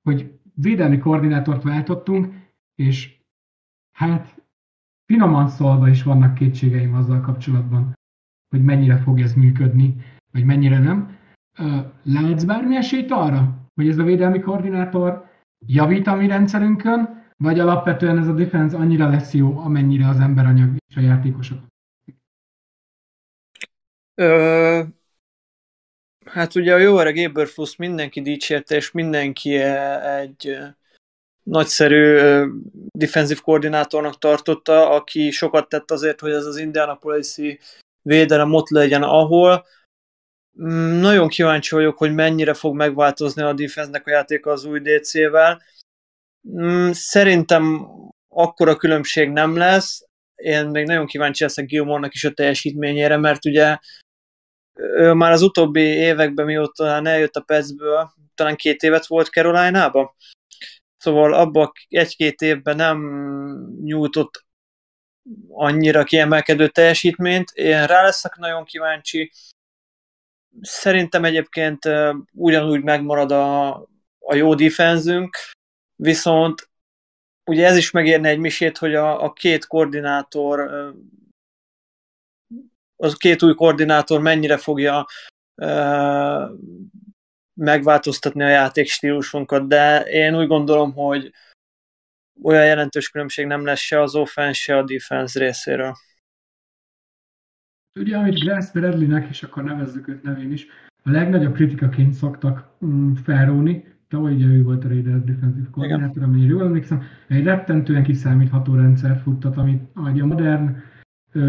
hogy 0.04 0.40
védelmi 0.54 0.98
koordinátort 0.98 1.64
váltottunk, 1.64 2.34
és 2.76 3.20
hát 3.92 4.42
finoman 5.06 5.48
szólva 5.48 5.90
is 5.90 6.04
vannak 6.04 6.34
kétségeim 6.34 6.94
azzal 6.94 7.22
kapcsolatban, 7.22 7.94
hogy 8.50 8.64
mennyire 8.64 8.98
fog 8.98 9.20
ez 9.20 9.34
működni, 9.34 9.96
vagy 10.32 10.46
mennyire 10.46 10.80
nem. 10.80 11.18
Látsz 12.04 12.44
bármi 12.44 12.76
esélyt 12.76 13.12
arra, 13.12 13.68
hogy 13.76 13.90
ez 13.90 13.98
a 13.98 14.04
védelmi 14.04 14.40
koordinátor 14.40 15.26
javít 15.66 16.08
a 16.08 16.16
mi 16.16 16.28
rendszerünkön, 16.28 17.17
vagy 17.38 17.60
alapvetően 17.60 18.18
ez 18.18 18.28
a 18.28 18.34
defense 18.34 18.78
annyira 18.78 19.10
lesz 19.10 19.34
jó, 19.34 19.58
amennyire 19.58 20.08
az 20.08 20.20
emberanyag 20.20 20.70
és 20.90 20.96
a 20.96 21.02
játékosok? 21.02 21.60
Ö, 24.16 24.84
hát 26.26 26.56
ugye 26.56 26.74
a 26.74 26.78
jó 26.78 27.00
öreg 27.00 27.18
Eberfuss 27.18 27.76
mindenki 27.76 28.22
dicsérte, 28.22 28.76
és 28.76 28.92
mindenki 28.92 29.56
egy 29.56 30.58
nagyszerű 31.44 32.20
defensív 32.92 33.42
koordinátornak 33.42 34.18
tartotta, 34.18 34.90
aki 34.90 35.32
sokat 35.32 35.70
tett 35.70 35.92
azért, 35.92 36.20
hogy 36.20 36.32
ez 36.32 36.46
az 36.46 36.58
Indianapolis-i 36.58 37.60
védelem 38.02 38.54
ott 38.54 38.70
legyen, 38.70 39.04
ahol. 39.04 39.66
Mm, 40.62 41.00
nagyon 41.00 41.28
kíváncsi 41.28 41.76
vagyok, 41.76 41.98
hogy 41.98 42.14
mennyire 42.14 42.54
fog 42.54 42.76
megváltozni 42.76 43.42
a 43.42 43.54
defense-nek 43.54 44.08
a 44.08 44.10
játéka 44.10 44.52
az 44.52 44.66
új 44.66 44.80
DC-vel 44.80 45.62
szerintem 46.92 47.88
akkora 48.28 48.76
különbség 48.76 49.30
nem 49.30 49.58
lesz. 49.58 50.06
Én 50.36 50.66
még 50.66 50.86
nagyon 50.86 51.06
kíváncsi 51.06 51.44
leszek 51.44 51.66
Gilmore-nak 51.66 52.14
is 52.14 52.24
a 52.24 52.34
teljesítményére, 52.34 53.18
mert 53.18 53.46
ugye 53.46 53.78
ő 54.78 55.14
már 55.14 55.32
az 55.32 55.42
utóbbi 55.42 55.82
években, 55.82 56.46
mióta 56.46 57.02
eljött 57.06 57.36
a 57.36 57.42
Petsből, 57.42 58.12
talán 58.36 58.56
két 58.56 58.84
évet 58.84 59.06
volt 59.06 59.28
Caroline-ba. 59.28 60.16
Szóval 60.98 61.34
abban 61.34 61.72
egy-két 61.88 62.42
évben 62.42 62.76
nem 62.76 63.00
nyújtott 63.84 64.46
annyira 65.50 66.04
kiemelkedő 66.04 66.68
teljesítményt. 66.68 67.50
Én 67.50 67.86
rá 67.86 68.04
leszek 68.04 68.36
nagyon 68.36 68.66
kíváncsi. 68.66 69.32
Szerintem 70.62 71.24
egyébként 71.24 71.80
ugyanúgy 72.34 72.84
megmarad 72.84 73.32
a, 73.32 73.76
a 74.20 74.36
jó 74.36 74.56
defenzünk, 74.56 75.38
Viszont 75.98 76.70
ugye 77.46 77.66
ez 77.66 77.78
is 77.78 77.92
megérne 77.92 78.30
egy 78.30 78.40
misét, 78.40 78.78
hogy 78.78 78.96
a, 78.96 79.24
a 79.24 79.34
két 79.34 79.68
koordinátor, 79.68 80.60
az 82.96 83.14
két 83.14 83.44
új 83.44 83.54
koordinátor 83.54 84.22
mennyire 84.22 84.58
fogja 84.58 85.06
megváltoztatni 87.54 88.44
a 88.44 88.48
játékstílusunkat, 88.48 89.68
de 89.68 90.02
én 90.02 90.38
úgy 90.38 90.48
gondolom, 90.48 90.94
hogy 90.94 91.34
olyan 92.42 92.66
jelentős 92.66 93.10
különbség 93.10 93.46
nem 93.46 93.66
lesz 93.66 93.80
se 93.80 94.02
az 94.02 94.16
offense, 94.16 94.62
se 94.62 94.78
a 94.78 94.84
defense 94.84 95.40
részéről. 95.40 95.96
Ugye, 98.00 98.18
amit 98.18 98.40
Grass 98.40 98.72
Bradley-nek, 98.72 99.30
és 99.30 99.44
akkor 99.44 99.64
nevezzük 99.64 100.08
őt 100.08 100.24
nevén 100.24 100.52
is, 100.52 100.68
a 101.04 101.12
legnagyobb 101.12 101.54
kritikaként 101.54 102.14
szoktak 102.14 102.78
mm, 102.86 103.14
felróni, 103.14 103.97
tavaly 104.08 104.34
ugye 104.34 104.46
ő 104.46 104.64
volt 104.64 104.86
a 104.86 104.88
Raiders 104.88 105.24
defensív 105.24 105.70
koordinátor, 105.70 106.24
amennyire 106.24 106.50
jól 106.50 106.64
emlékszem, 106.64 107.02
egy 107.28 107.44
rettentően 107.44 108.04
kiszámítható 108.04 108.76
rendszer 108.76 109.18
futtat, 109.24 109.58
amit 109.58 109.82
a 109.94 110.26
modern 110.26 110.76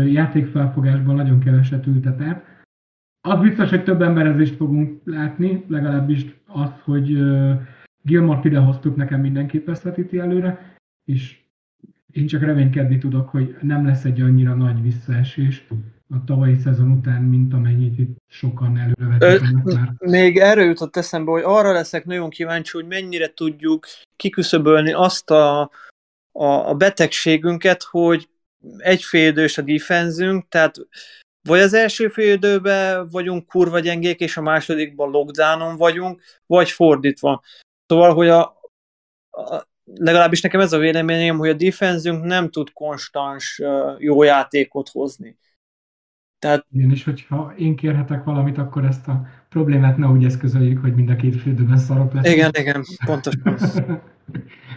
játékfelfogásban 0.07 1.15
nagyon 1.15 1.41
keveset 1.41 1.87
ültet 1.87 2.21
el. 2.21 2.45
Az 3.21 3.41
biztos, 3.41 3.71
hogy 3.71 3.85
több 3.85 4.03
emberezést 4.03 4.55
fogunk 4.55 5.01
látni, 5.05 5.65
legalábbis 5.69 6.37
az, 6.47 6.71
hogy 6.81 7.13
uh, 7.13 7.61
Gilmort 8.03 8.45
idehoztuk, 8.45 8.97
nekem 8.97 9.21
mindenképp 9.21 9.69
ezt 9.69 9.83
vetíti 9.83 10.19
előre, 10.19 10.77
és 11.05 11.41
én 12.13 12.27
csak 12.27 12.43
reménykedni 12.43 12.99
tudok, 12.99 13.29
hogy 13.29 13.57
nem 13.63 13.87
lesz 13.87 14.05
egy 14.05 14.21
annyira 14.21 14.55
nagy 14.55 14.83
visszaesés 14.83 15.67
a 16.11 16.25
tavalyi 16.25 16.59
szezon 16.59 16.91
után, 16.91 17.23
mint 17.23 17.53
amennyit 17.53 17.99
itt 17.99 18.17
sokan 18.27 18.79
előrevetítenek 18.79 19.65
már. 19.65 19.93
Még 19.99 20.39
erről 20.39 20.65
jutott 20.65 20.97
eszembe, 20.97 21.31
hogy 21.31 21.43
arra 21.45 21.73
leszek 21.73 22.05
nagyon 22.05 22.31
kíváncsi, 22.31 22.71
hogy 22.77 22.87
mennyire 22.87 23.33
tudjuk 23.35 23.87
kiküszöbölni 24.17 24.93
azt 24.93 25.31
a, 25.31 25.61
a, 26.33 26.45
a 26.45 26.75
betegségünket, 26.75 27.83
hogy 27.83 28.29
egy 28.77 29.03
félidős 29.03 29.59
a 29.59 29.63
defenzünk, 29.63 30.49
tehát 30.49 30.77
vagy 31.49 31.61
az 31.61 31.75
első 31.75 32.09
félidőben 32.09 33.09
vagyunk 33.09 33.47
kurva 33.47 33.79
gyengék, 33.79 34.21
és 34.21 34.37
a 34.37 34.43
másodikban 34.43 35.11
lockdownon 35.11 35.77
vagyunk, 35.77 36.23
vagy 36.47 36.71
fordítva. 36.71 37.43
Szóval, 37.87 38.15
hogy 38.15 38.29
a, 38.29 38.43
a 39.31 39.67
legalábbis 39.95 40.41
nekem 40.41 40.61
ez 40.61 40.73
a 40.73 40.79
véleményem, 40.79 41.39
hogy 41.39 41.49
a 41.49 41.55
defenzünk 41.55 42.25
nem 42.25 42.51
tud 42.51 42.73
konstans 42.73 43.63
jó 43.99 44.23
játékot 44.23 44.89
hozni. 44.89 45.37
Tehát... 46.39 46.67
Igen, 46.71 46.91
és 46.91 47.05
hogyha 47.05 47.55
én 47.59 47.77
kérhetek 47.77 48.25
valamit, 48.25 48.59
akkor 48.59 48.85
ezt 48.85 49.09
a 49.09 49.27
problémát 49.49 49.97
ne 49.97 50.07
úgy 50.07 50.25
eszközöljük, 50.25 50.81
hogy 50.81 50.95
mind 50.95 51.11
a 51.11 51.17
két 51.17 51.41
félidőben 51.41 51.79
szarok 51.79 52.13
lesz. 52.13 52.33
Igen, 52.33 52.51
igen, 52.59 52.85
pontosan. 53.05 54.01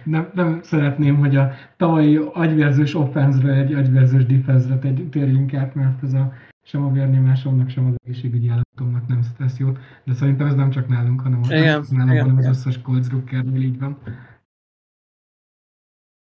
nem, 0.04 0.30
nem 0.34 0.60
szeretném, 0.64 1.18
hogy 1.18 1.36
a 1.36 1.52
tavalyi 1.78 2.16
agyvérzős 2.34 2.96
offenzre 2.96 3.54
egy 3.54 3.74
agyvérzős 3.74 4.26
defense 4.26 4.78
térjünk 5.10 5.54
át, 5.54 5.76
mert 5.76 6.04
ez 6.04 6.14
a 6.14 6.34
sem 6.64 6.84
a 6.84 6.92
vérnyomásomnak, 6.92 7.70
sem 7.70 7.86
az 7.86 7.94
egészségügyi 8.04 8.50
állatomnak 8.50 9.08
nem 9.08 9.22
tesz 9.38 9.58
jót, 9.58 9.80
de 10.04 10.14
szerintem 10.14 10.48
ez 10.48 10.56
nem 10.56 10.70
csak 10.70 10.88
nálunk, 10.88 11.22
hanem, 11.22 11.42
igen, 11.44 11.86
nálunk, 11.90 12.12
igen, 12.12 12.30
hanem 12.30 12.38
az 12.38 12.46
összes 12.46 12.82
Colts 12.82 13.08
így 13.56 13.80
van. 13.80 13.98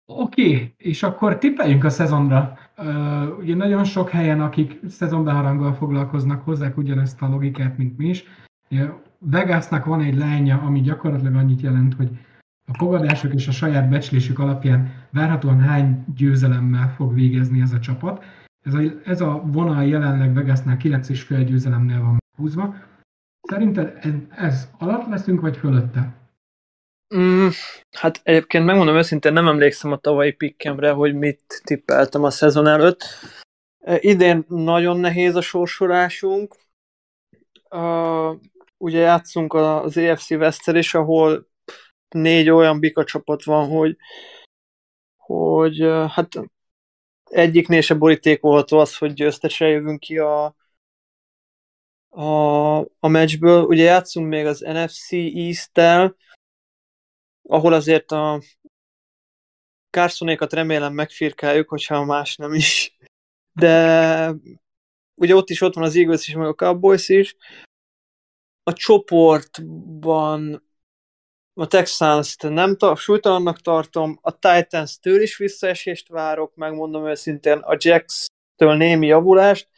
Oké, 0.06 0.46
okay, 0.46 0.74
és 0.78 1.04
akkor 1.04 1.38
tippeljünk 1.38 1.84
a 1.84 1.90
szezonra. 1.90 2.58
Uh, 2.84 3.38
ugye 3.38 3.56
nagyon 3.56 3.84
sok 3.84 4.10
helyen, 4.10 4.42
akik 4.42 4.80
szezonbeharanggal 4.88 5.74
foglalkoznak, 5.74 6.44
hozzák 6.44 6.78
ugyanezt 6.78 7.22
a 7.22 7.28
logikát, 7.28 7.78
mint 7.78 7.98
mi 7.98 8.08
is. 8.08 8.24
Vegasnak 9.20 9.86
van 9.86 10.02
egy 10.02 10.18
lánya, 10.18 10.62
ami 10.62 10.82
gyakorlatilag 10.82 11.36
annyit 11.36 11.62
jelent, 11.62 11.94
hogy 11.94 12.10
a 12.68 12.78
fogadások 12.78 13.34
és 13.34 13.48
a 13.48 13.52
saját 13.52 13.90
becslésük 13.90 14.40
alapján 14.40 14.94
várhatóan 15.10 15.60
hány 15.60 16.06
győzelemmel 16.16 16.94
fog 16.94 17.14
végezni 17.14 17.62
ez 17.62 17.72
a 17.72 17.80
csapat. 17.80 18.24
Ez 18.66 18.74
a, 18.74 18.80
ez 19.06 19.22
a 19.22 19.42
vonal 19.46 19.86
jelenleg 19.86 20.34
Vegasnál 20.34 20.78
9,5 20.78 21.44
győzelemnél 21.48 22.02
van 22.02 22.18
húzva. 22.38 22.76
Szerinted 23.42 23.98
ez, 24.02 24.14
ez 24.36 24.70
alatt 24.78 25.08
leszünk, 25.08 25.42
vagy 25.42 25.58
fölötte? 25.58 26.21
Mm, 27.16 27.48
hát 27.92 28.20
egyébként 28.24 28.66
megmondom 28.66 28.96
őszintén, 28.96 29.34
nem 29.34 29.48
emlékszem 29.48 29.92
a 29.92 29.98
tavalyi 29.98 30.32
pikkemre, 30.32 30.92
hogy 30.92 31.16
mit 31.16 31.62
tippeltem 31.64 32.24
a 32.24 32.30
szezon 32.30 32.68
előtt. 32.68 33.04
E, 33.80 33.98
idén 34.00 34.46
nagyon 34.48 35.00
nehéz 35.00 35.36
a 35.36 35.42
sorsolásunk. 35.42 36.56
Uh, 37.70 38.40
ugye 38.78 39.00
játszunk 39.00 39.54
az 39.54 39.98
EFC 39.98 40.32
West 40.32 40.68
is, 40.68 40.94
ahol 40.94 41.48
négy 42.10 42.50
olyan 42.50 42.80
bika 42.80 43.04
csapat 43.04 43.44
van, 43.44 43.70
hogy, 43.70 43.98
hogy 45.18 45.84
uh, 45.84 46.10
hát 46.10 46.30
egyiknél 47.24 47.82
se 47.82 47.94
borítékolható 47.94 48.80
az, 48.80 48.98
hogy 48.98 49.14
győztesre 49.14 49.68
jövünk 49.68 50.00
ki 50.00 50.18
a, 50.18 50.56
a, 52.10 52.78
a 52.80 53.08
meccsből. 53.08 53.64
Ugye 53.64 53.84
játszunk 53.84 54.28
még 54.28 54.46
az 54.46 54.60
NFC 54.60 55.12
East-tel, 55.12 56.16
ahol 57.44 57.74
azért 57.74 58.12
a 58.12 58.42
Carsonékat 59.90 60.54
remélem 60.54 60.94
megfirkáljuk, 60.94 61.70
hogyha 61.70 62.04
más 62.04 62.36
nem 62.36 62.54
is. 62.54 62.98
De 63.54 64.34
ugye 65.16 65.36
ott 65.36 65.50
is 65.50 65.62
ott 65.62 65.74
van 65.74 65.84
az 65.84 65.96
Eagles 65.96 66.28
is, 66.28 66.34
meg 66.34 66.48
a 66.48 66.54
Cowboys 66.54 67.10
is. 67.10 67.36
A 68.64 68.74
csoportban 68.74 70.64
a 71.54 71.68
Texans-t 71.68 72.42
nem 72.42 72.78
ta- 72.78 72.98
súlytalannak 72.98 73.62
tartom, 73.62 74.20
a 74.22 74.40
Titans-től 74.40 75.22
is 75.22 75.38
visszaesést 75.38 76.08
várok, 76.08 76.56
megmondom 76.56 77.08
őszintén, 77.08 77.58
a 77.58 77.76
Jacks-től 77.78 78.76
némi 78.76 79.08
javulást. 79.08 79.70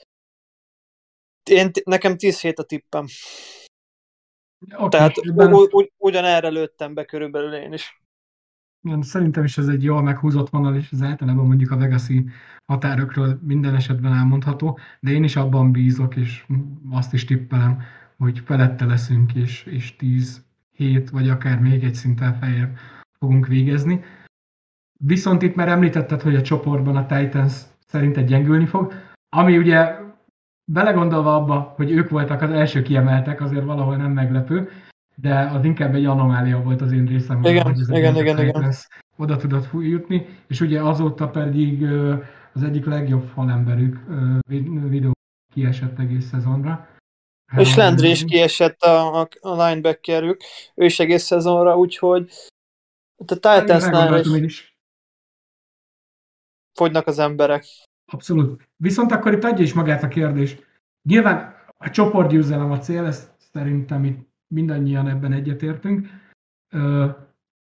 Én, 1.43 1.71
nekem 1.83 2.17
10 2.17 2.39
hét 2.39 2.59
a 2.59 2.63
tippem. 2.63 3.05
Okay, 4.71 4.87
Tehát 4.89 5.17
ebben... 5.17 5.53
ugy, 5.53 5.91
ugyanerre 5.97 6.47
lőttem 6.47 6.93
be 6.93 7.05
körülbelül 7.05 7.53
én 7.53 7.73
is. 7.73 8.01
Igen, 8.81 9.01
szerintem 9.01 9.43
is 9.43 9.57
ez 9.57 9.67
egy 9.67 9.83
jól 9.83 10.01
meghúzott 10.01 10.49
vonal, 10.49 10.75
és 10.75 10.91
ez 10.91 11.01
általában 11.01 11.45
mondjuk 11.45 11.71
a 11.71 11.77
Vegasi 11.77 12.25
határokról 12.65 13.39
minden 13.41 13.75
esetben 13.75 14.13
elmondható, 14.13 14.79
de 14.99 15.11
én 15.11 15.23
is 15.23 15.35
abban 15.35 15.71
bízok, 15.71 16.15
és 16.15 16.45
azt 16.91 17.13
is 17.13 17.25
tippelem, 17.25 17.81
hogy 18.17 18.39
felette 18.39 18.85
leszünk, 18.85 19.33
és, 19.35 19.63
és 19.63 19.95
10 19.95 20.45
hét, 20.71 21.09
vagy 21.09 21.29
akár 21.29 21.59
még 21.59 21.83
egy 21.83 21.95
szinten 21.95 22.33
feljebb 22.33 22.77
fogunk 23.19 23.47
végezni. 23.47 24.03
Viszont 24.99 25.41
itt 25.41 25.55
már 25.55 25.67
említetted, 25.67 26.21
hogy 26.21 26.35
a 26.35 26.41
csoportban 26.41 26.95
a 26.95 27.05
Titans 27.05 27.61
szerint 27.87 28.25
gyengülni 28.25 28.65
fog, 28.65 28.93
ami 29.29 29.57
ugye 29.57 30.02
belegondolva 30.65 31.35
abba, 31.35 31.73
hogy 31.75 31.91
ők 31.91 32.09
voltak 32.09 32.41
az 32.41 32.51
első 32.51 32.81
kiemeltek, 32.81 33.41
azért 33.41 33.65
valahol 33.65 33.95
nem 33.95 34.11
meglepő, 34.11 34.69
de 35.15 35.39
az 35.39 35.65
inkább 35.65 35.95
egy 35.95 36.05
anomália 36.05 36.61
volt 36.61 36.81
az 36.81 36.91
én 36.91 37.05
részemről, 37.05 37.51
igen, 37.51 37.63
hogy 37.63 37.79
ez 37.79 37.89
igen, 37.89 38.15
igen, 38.15 38.39
igen. 38.39 38.73
oda 39.17 39.37
tudott 39.37 39.69
jutni, 39.71 40.25
és 40.47 40.61
ugye 40.61 40.81
azóta 40.81 41.29
pedig 41.29 41.83
az 42.53 42.63
egyik 42.63 42.85
legjobb 42.85 43.27
falemberük 43.27 43.99
videó 44.87 45.11
kiesett 45.53 45.99
egész 45.99 46.27
szezonra. 46.27 46.87
És 47.57 47.75
Landry 47.75 48.09
is 48.09 48.23
kiesett 48.23 48.81
a, 48.81 49.21
a, 49.21 49.27
a 49.39 49.49
linebackerük, 49.49 50.41
ő 50.75 50.85
is 50.85 50.99
egész 50.99 51.23
szezonra, 51.23 51.77
úgyhogy 51.77 52.31
a 53.15 53.23
Titansnál 53.25 54.19
is, 54.19 54.27
is 54.27 54.77
fogynak 56.73 57.07
az 57.07 57.19
emberek. 57.19 57.65
Abszolút. 58.13 58.69
Viszont 58.75 59.11
akkor 59.11 59.33
itt 59.33 59.43
adja 59.43 59.63
is 59.63 59.73
magát 59.73 60.03
a 60.03 60.07
kérdés. 60.07 60.57
Nyilván 61.09 61.55
a 61.77 61.89
csoportgyőzelem 61.89 62.71
a 62.71 62.77
cél, 62.77 63.05
ezt 63.05 63.31
szerintem 63.53 64.03
itt 64.03 64.29
mindannyian 64.47 65.07
ebben 65.07 65.33
egyetértünk. 65.33 66.07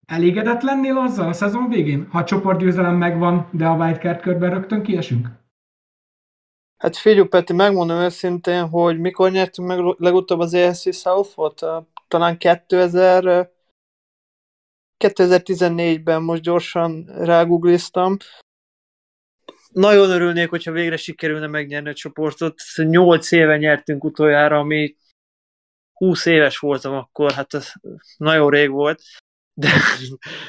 Elégedett 0.08 0.62
lennél 0.62 0.98
azzal 0.98 1.28
a 1.28 1.34
szezon 1.34 1.70
végén, 1.70 2.08
ha 2.10 2.18
a 2.20 2.24
csoportgyőzelem 2.24 2.96
megvan, 2.96 3.50
de 3.52 3.68
a 3.68 3.76
wildcard 3.76 4.20
körben 4.20 4.50
rögtön 4.50 4.84
kiesünk? 4.84 5.28
Hát 6.78 6.98
figyelj, 6.98 7.28
Peti, 7.28 7.54
megmondom 7.54 7.98
őszintén, 7.98 8.68
hogy 8.68 9.00
mikor 9.00 9.32
nyertünk 9.32 9.68
meg 9.68 9.80
legutóbb 9.98 10.40
az 10.40 10.54
ESC 10.54 10.96
South-ot? 10.96 11.66
Talán 12.08 12.38
2000, 12.38 13.52
2014-ben 15.06 16.24
most 16.24 16.42
gyorsan 16.42 17.06
rágoogliztam. 17.06 18.18
Nagyon 19.72 20.10
örülnék, 20.10 20.50
hogyha 20.50 20.72
végre 20.72 20.98
sikerülne 20.98 21.48
megnyerni 21.48 21.90
a 21.90 21.94
csoportot. 21.94 22.62
8 22.76 23.32
éve 23.32 23.58
nyertünk 23.58 24.04
utoljára, 24.04 24.60
ami 24.60 24.96
20 25.94 26.26
éves 26.26 26.58
voltam 26.58 26.94
akkor, 26.94 27.32
hát 27.32 27.54
ez 27.54 27.72
nagyon 28.18 28.50
rég 28.50 28.70
volt, 28.70 29.02
de, 29.54 29.70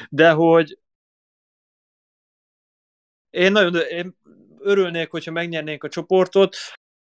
de 0.09 0.31
hogy 0.31 0.77
én 3.29 3.51
nagyon 3.51 3.75
én 3.75 4.15
örülnék, 4.59 5.11
hogyha 5.11 5.31
megnyernénk 5.31 5.83
a 5.83 5.89
csoportot, 5.89 6.55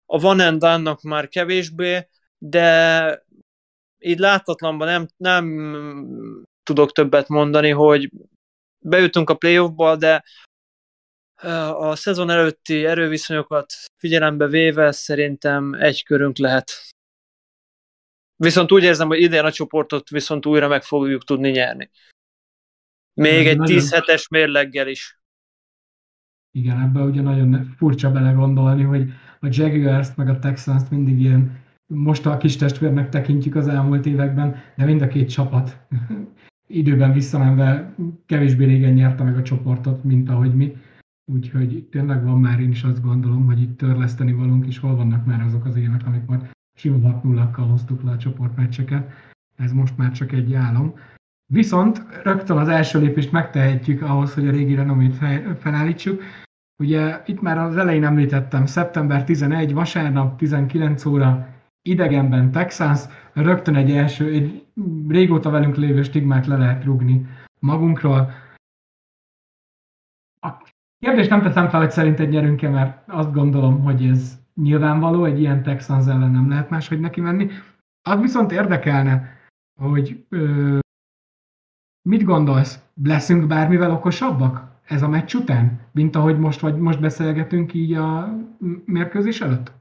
a 0.05 0.19
Van 0.19 0.39
and 0.39 1.03
már 1.03 1.27
kevésbé, 1.27 2.07
de 2.37 3.25
így 3.99 4.19
láthatatlanban 4.19 4.87
nem, 4.87 5.07
nem 5.17 6.45
tudok 6.63 6.91
többet 6.91 7.27
mondani, 7.27 7.69
hogy 7.69 8.11
bejutunk 8.79 9.29
a 9.29 9.35
playoffba, 9.35 9.95
de 9.95 10.23
a 11.77 11.95
szezon 11.95 12.29
előtti 12.29 12.85
erőviszonyokat 12.85 13.73
figyelembe 13.97 14.47
véve 14.47 14.91
szerintem 14.91 15.73
egy 15.73 16.03
körünk 16.03 16.37
lehet. 16.37 16.71
Viszont 18.35 18.71
úgy 18.71 18.83
érzem, 18.83 19.07
hogy 19.07 19.21
idén 19.21 19.45
a 19.45 19.51
csoportot 19.51 20.09
viszont 20.09 20.45
újra 20.45 20.67
meg 20.67 20.83
fogjuk 20.83 21.23
tudni 21.23 21.49
nyerni. 21.49 21.89
Még 23.13 23.47
egy 23.47 23.57
10 23.57 23.93
hetes 23.93 24.27
mérleggel 24.27 24.87
is. 24.87 25.19
Igen, 26.51 26.81
ebben 26.81 27.03
ugye 27.03 27.21
nagyon 27.21 27.73
furcsa 27.77 28.11
belegondolni, 28.11 28.83
hogy 28.83 29.09
a 29.39 29.47
Jaguars-t 29.49 30.17
meg 30.17 30.29
a 30.29 30.39
Texans-t 30.39 30.89
mindig 30.89 31.19
ilyen 31.19 31.59
most 31.93 32.25
a 32.25 32.37
kis 32.37 32.55
testvérnek 32.55 33.09
tekintjük 33.09 33.55
az 33.55 33.67
elmúlt 33.67 34.05
években, 34.05 34.63
de 34.75 34.85
mind 34.85 35.01
a 35.01 35.07
két 35.07 35.29
csapat 35.29 35.77
időben 36.67 37.13
visszamenve 37.13 37.95
kevésbé 38.25 38.65
régen 38.65 38.93
nyerte 38.93 39.23
meg 39.23 39.37
a 39.37 39.41
csoportot, 39.41 40.03
mint 40.03 40.29
ahogy 40.29 40.55
mi. 40.55 40.75
Úgyhogy 41.25 41.87
tényleg 41.91 42.23
van 42.23 42.39
már, 42.39 42.59
én 42.59 42.69
is 42.69 42.83
azt 42.83 43.01
gondolom, 43.01 43.45
hogy 43.45 43.61
itt 43.61 43.77
törleszteni 43.77 44.33
valunk, 44.33 44.65
és 44.65 44.79
hol 44.79 44.95
vannak 44.95 45.25
már 45.25 45.41
azok 45.41 45.65
az 45.65 45.75
évek, 45.75 46.05
amikor 46.05 46.49
sima 46.77 47.11
6 47.11 47.23
0 47.23 47.51
hoztuk 47.53 48.03
le 48.03 48.11
a 48.11 48.17
csoportmeccseket. 48.17 49.11
Ez 49.55 49.71
most 49.71 49.97
már 49.97 50.11
csak 50.11 50.31
egy 50.31 50.53
álom. 50.53 50.93
Viszont 51.53 52.05
rögtön 52.23 52.57
az 52.57 52.67
első 52.67 52.99
lépést 52.99 53.31
megtehetjük 53.31 54.01
ahhoz, 54.01 54.33
hogy 54.33 54.47
a 54.47 54.51
régi 54.51 54.75
renomét 54.75 55.15
felállítsuk. 55.59 56.21
Ugye 56.83 57.21
itt 57.25 57.41
már 57.41 57.57
az 57.57 57.77
elején 57.77 58.03
említettem, 58.03 58.65
szeptember 58.65 59.23
11, 59.23 59.73
vasárnap 59.73 60.37
19 60.37 61.05
óra, 61.05 61.47
idegenben 61.81 62.51
Texas, 62.51 62.99
rögtön 63.33 63.75
egy 63.75 63.91
első, 63.91 64.31
egy 64.31 64.65
régóta 65.07 65.49
velünk 65.49 65.75
lévő 65.75 66.03
stigmát 66.03 66.47
le 66.47 66.57
lehet 66.57 66.83
rugni 66.83 67.25
magunkról. 67.59 68.31
Kérdést 71.05 71.29
nem 71.29 71.41
teszem 71.41 71.69
fel, 71.69 71.79
hogy 71.79 71.91
szerinted 71.91 72.29
nyerünk-e, 72.29 72.69
mert 72.69 73.03
azt 73.07 73.33
gondolom, 73.33 73.83
hogy 73.83 74.05
ez 74.05 74.39
nyilvánvaló, 74.55 75.25
egy 75.25 75.39
ilyen 75.39 75.63
Texans 75.63 76.07
ellen 76.07 76.31
nem 76.31 76.49
lehet 76.49 76.69
máshogy 76.69 76.99
neki 76.99 77.21
menni. 77.21 77.49
Az 78.01 78.19
viszont 78.19 78.51
érdekelne, 78.51 79.37
hogy 79.79 80.25
ö, 80.29 80.77
Mit 82.09 82.23
gondolsz? 82.23 82.79
Leszünk 83.03 83.47
bármivel 83.47 83.91
okosabbak 83.91 84.79
ez 84.83 85.01
a 85.01 85.07
meccs 85.07 85.33
után, 85.33 85.89
mint 85.91 86.15
ahogy 86.15 86.39
most, 86.39 86.59
vagy 86.59 86.77
most 86.77 86.99
beszélgetünk 86.99 87.73
így 87.73 87.93
a 87.93 88.37
mérkőzés 88.85 89.41
előtt? 89.41 89.71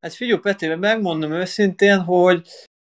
Hát 0.00 0.14
figyelj, 0.14 0.40
Peti, 0.40 0.74
megmondom 0.74 1.32
őszintén, 1.32 1.98
hogy 2.00 2.48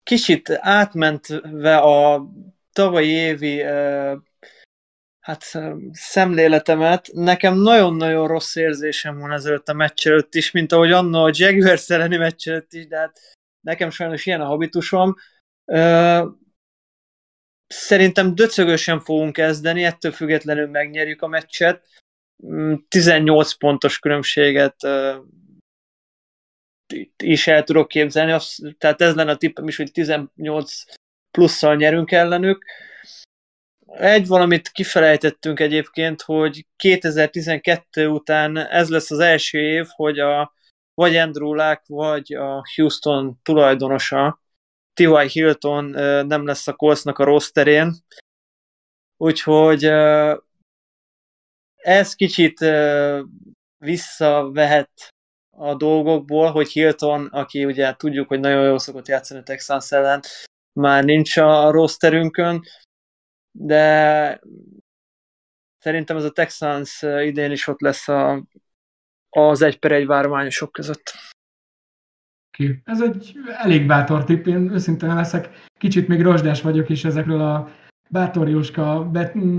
kicsit 0.02 0.58
átmentve 0.60 1.76
a 1.76 2.28
tavalyi 2.72 3.08
évi 3.08 3.62
hát 5.28 5.58
szemléletemet, 5.92 7.10
nekem 7.12 7.54
nagyon-nagyon 7.54 8.28
rossz 8.28 8.56
érzésem 8.56 9.18
van 9.18 9.32
ezelőtt 9.32 9.68
a 9.68 9.72
meccs 9.72 10.06
előtt 10.06 10.34
is, 10.34 10.50
mint 10.50 10.72
ahogy 10.72 10.92
anna 10.92 11.22
a 11.22 11.30
Jaguars 11.32 11.90
elleni 11.90 12.16
meccs 12.16 12.48
előtt 12.48 12.72
is, 12.72 12.86
de 12.86 12.98
hát 12.98 13.20
nekem 13.60 13.90
sajnos 13.90 14.26
ilyen 14.26 14.40
a 14.40 14.46
habitusom. 14.46 15.14
Szerintem 17.66 18.34
döcögösen 18.34 19.00
fogunk 19.00 19.32
kezdeni, 19.32 19.84
ettől 19.84 20.12
függetlenül 20.12 20.66
megnyerjük 20.66 21.22
a 21.22 21.26
meccset. 21.26 21.84
18 22.88 23.54
mm, 23.54 23.58
pontos 23.58 23.98
különbséget 23.98 24.76
is 27.22 27.46
el 27.46 27.64
tudok 27.64 27.88
képzelni, 27.88 28.36
tehát 28.78 29.00
ez 29.00 29.14
lenne 29.14 29.30
a 29.30 29.36
tippem 29.36 29.68
is, 29.68 29.76
hogy 29.76 29.92
18 29.92 30.82
plusszal 31.30 31.76
nyerünk 31.76 32.10
ellenük. 32.12 32.64
Egy 33.98 34.26
valamit 34.26 34.68
kifelejtettünk 34.68 35.60
egyébként, 35.60 36.22
hogy 36.22 36.66
2012 36.76 38.08
után 38.08 38.56
ez 38.56 38.88
lesz 38.88 39.10
az 39.10 39.18
első 39.18 39.58
év, 39.58 39.86
hogy 39.88 40.18
a 40.18 40.52
vagy 40.94 41.16
Andrew 41.16 41.54
Luck, 41.54 41.82
vagy 41.86 42.34
a 42.34 42.62
Houston 42.74 43.38
tulajdonosa 43.42 44.40
T.Y. 44.92 45.28
Hilton 45.28 45.84
nem 46.26 46.46
lesz 46.46 46.68
a 46.68 46.74
Coltsnak 46.74 47.18
a 47.18 47.24
rosterén, 47.24 47.92
úgyhogy 49.16 49.84
ez 51.76 52.14
kicsit 52.14 52.64
visszavehet 53.78 55.08
a 55.56 55.74
dolgokból, 55.74 56.50
hogy 56.50 56.68
Hilton, 56.68 57.26
aki 57.26 57.64
ugye 57.64 57.94
tudjuk, 57.94 58.28
hogy 58.28 58.40
nagyon 58.40 58.64
jól 58.64 58.78
szokott 58.78 59.08
játszani 59.08 59.40
a 59.40 59.42
Texans 59.42 59.92
ellen, 59.92 60.20
már 60.72 61.04
nincs 61.04 61.36
a 61.36 61.70
rosterünkön, 61.70 62.62
de 63.60 64.40
szerintem 65.78 66.16
ez 66.16 66.24
a 66.24 66.30
Texans 66.30 67.02
idén 67.02 67.50
is 67.50 67.66
ott 67.66 67.80
lesz 67.80 68.08
a, 68.08 68.44
az 69.28 69.62
egy 69.62 69.78
per 69.78 69.92
egy 69.92 70.06
várományosok 70.06 70.72
között. 70.72 71.12
Ez 72.84 73.02
egy 73.02 73.38
elég 73.46 73.86
bátor 73.86 74.24
tipp, 74.24 74.46
én 74.46 74.72
őszintén 74.72 75.14
leszek, 75.14 75.66
kicsit 75.78 76.08
még 76.08 76.22
rozsdás 76.22 76.62
vagyok, 76.62 76.90
és 76.90 77.04
ezekről 77.04 77.40
a 77.40 77.68
bátorjóska 78.10 79.10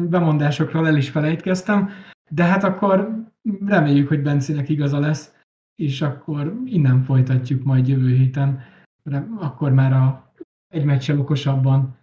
bemondásokról 0.10 0.88
el 0.88 0.98
is 0.98 1.10
felejtkeztem, 1.10 1.90
de 2.30 2.44
hát 2.44 2.64
akkor 2.64 3.26
reméljük, 3.66 4.08
hogy 4.08 4.22
Bencinek 4.22 4.70
igaza 4.70 5.00
lesz, 5.00 5.34
és 5.76 6.02
akkor 6.02 6.62
innen 6.66 7.04
folytatjuk 7.04 7.64
majd 7.64 7.88
jövő 7.88 8.16
héten, 8.16 8.64
akkor 9.40 9.72
már 9.72 9.94
a 9.94 10.34
egy 10.68 10.86
meccsel 10.86 11.20
okosabban, 11.20 11.98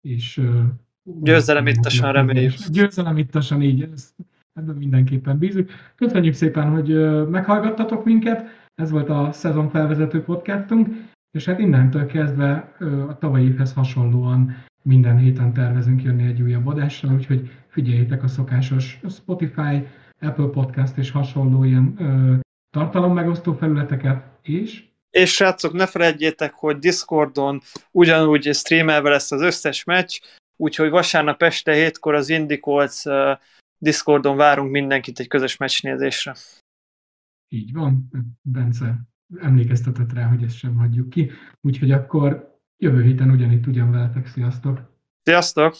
és 0.00 0.40
Győzelem 1.06 1.66
ittasan 1.66 2.12
reméljük. 2.12 2.52
Győzelem 2.70 3.18
ittasan 3.18 3.62
így, 3.62 3.88
ez, 3.92 4.14
ebben 4.54 4.76
mindenképpen 4.76 5.38
bízunk. 5.38 5.70
Köszönjük 5.96 6.34
szépen, 6.34 6.70
hogy 6.70 6.88
meghallgattatok 7.30 8.04
minket, 8.04 8.46
ez 8.74 8.90
volt 8.90 9.08
a 9.08 9.32
szezon 9.32 9.70
felvezető 9.70 10.22
podcastunk, 10.22 10.88
és 11.30 11.44
hát 11.44 11.58
innentől 11.58 12.06
kezdve 12.06 12.76
a 13.08 13.18
tavalyi 13.18 13.46
évhez 13.46 13.72
hasonlóan 13.72 14.56
minden 14.82 15.18
héten 15.18 15.52
tervezünk 15.52 16.02
jönni 16.02 16.26
egy 16.26 16.42
újabb 16.42 16.66
adással, 16.66 17.12
úgyhogy 17.12 17.50
figyeljétek 17.68 18.22
a 18.22 18.28
szokásos 18.28 19.00
Spotify, 19.08 19.86
Apple 20.20 20.46
Podcast 20.46 20.96
és 20.96 21.10
hasonló 21.10 21.64
ilyen 21.64 21.94
ö, 21.98 22.34
tartalommegosztó 22.70 23.52
felületeket, 23.52 24.24
és 24.42 24.84
és 25.10 25.34
srácok, 25.34 25.72
ne 25.72 25.86
felejtjétek, 25.86 26.54
hogy 26.54 26.78
Discordon 26.78 27.60
ugyanúgy 27.90 28.54
streamelve 28.54 29.10
lesz 29.10 29.32
az 29.32 29.40
összes 29.40 29.84
meccs, 29.84 30.18
úgyhogy 30.56 30.90
vasárnap 30.90 31.42
este 31.42 31.72
hétkor 31.72 32.14
az 32.14 32.28
Indicolts 32.28 33.02
Discordon 33.78 34.36
várunk 34.36 34.70
mindenkit 34.70 35.18
egy 35.18 35.28
közös 35.28 35.56
meccsnézésre. 35.56 36.34
Így 37.48 37.72
van, 37.72 38.10
Bence 38.42 38.98
emlékeztetett 39.40 40.12
rá, 40.12 40.26
hogy 40.26 40.42
ezt 40.42 40.56
sem 40.56 40.74
hagyjuk 40.74 41.10
ki. 41.10 41.30
Úgyhogy 41.60 41.90
akkor 41.90 42.58
jövő 42.76 43.02
héten 43.02 43.30
ugyanitt 43.30 43.66
ugyan 43.66 43.90
veletek. 43.90 44.26
Sziasztok! 44.26 44.94
Sziasztok! 45.22 45.76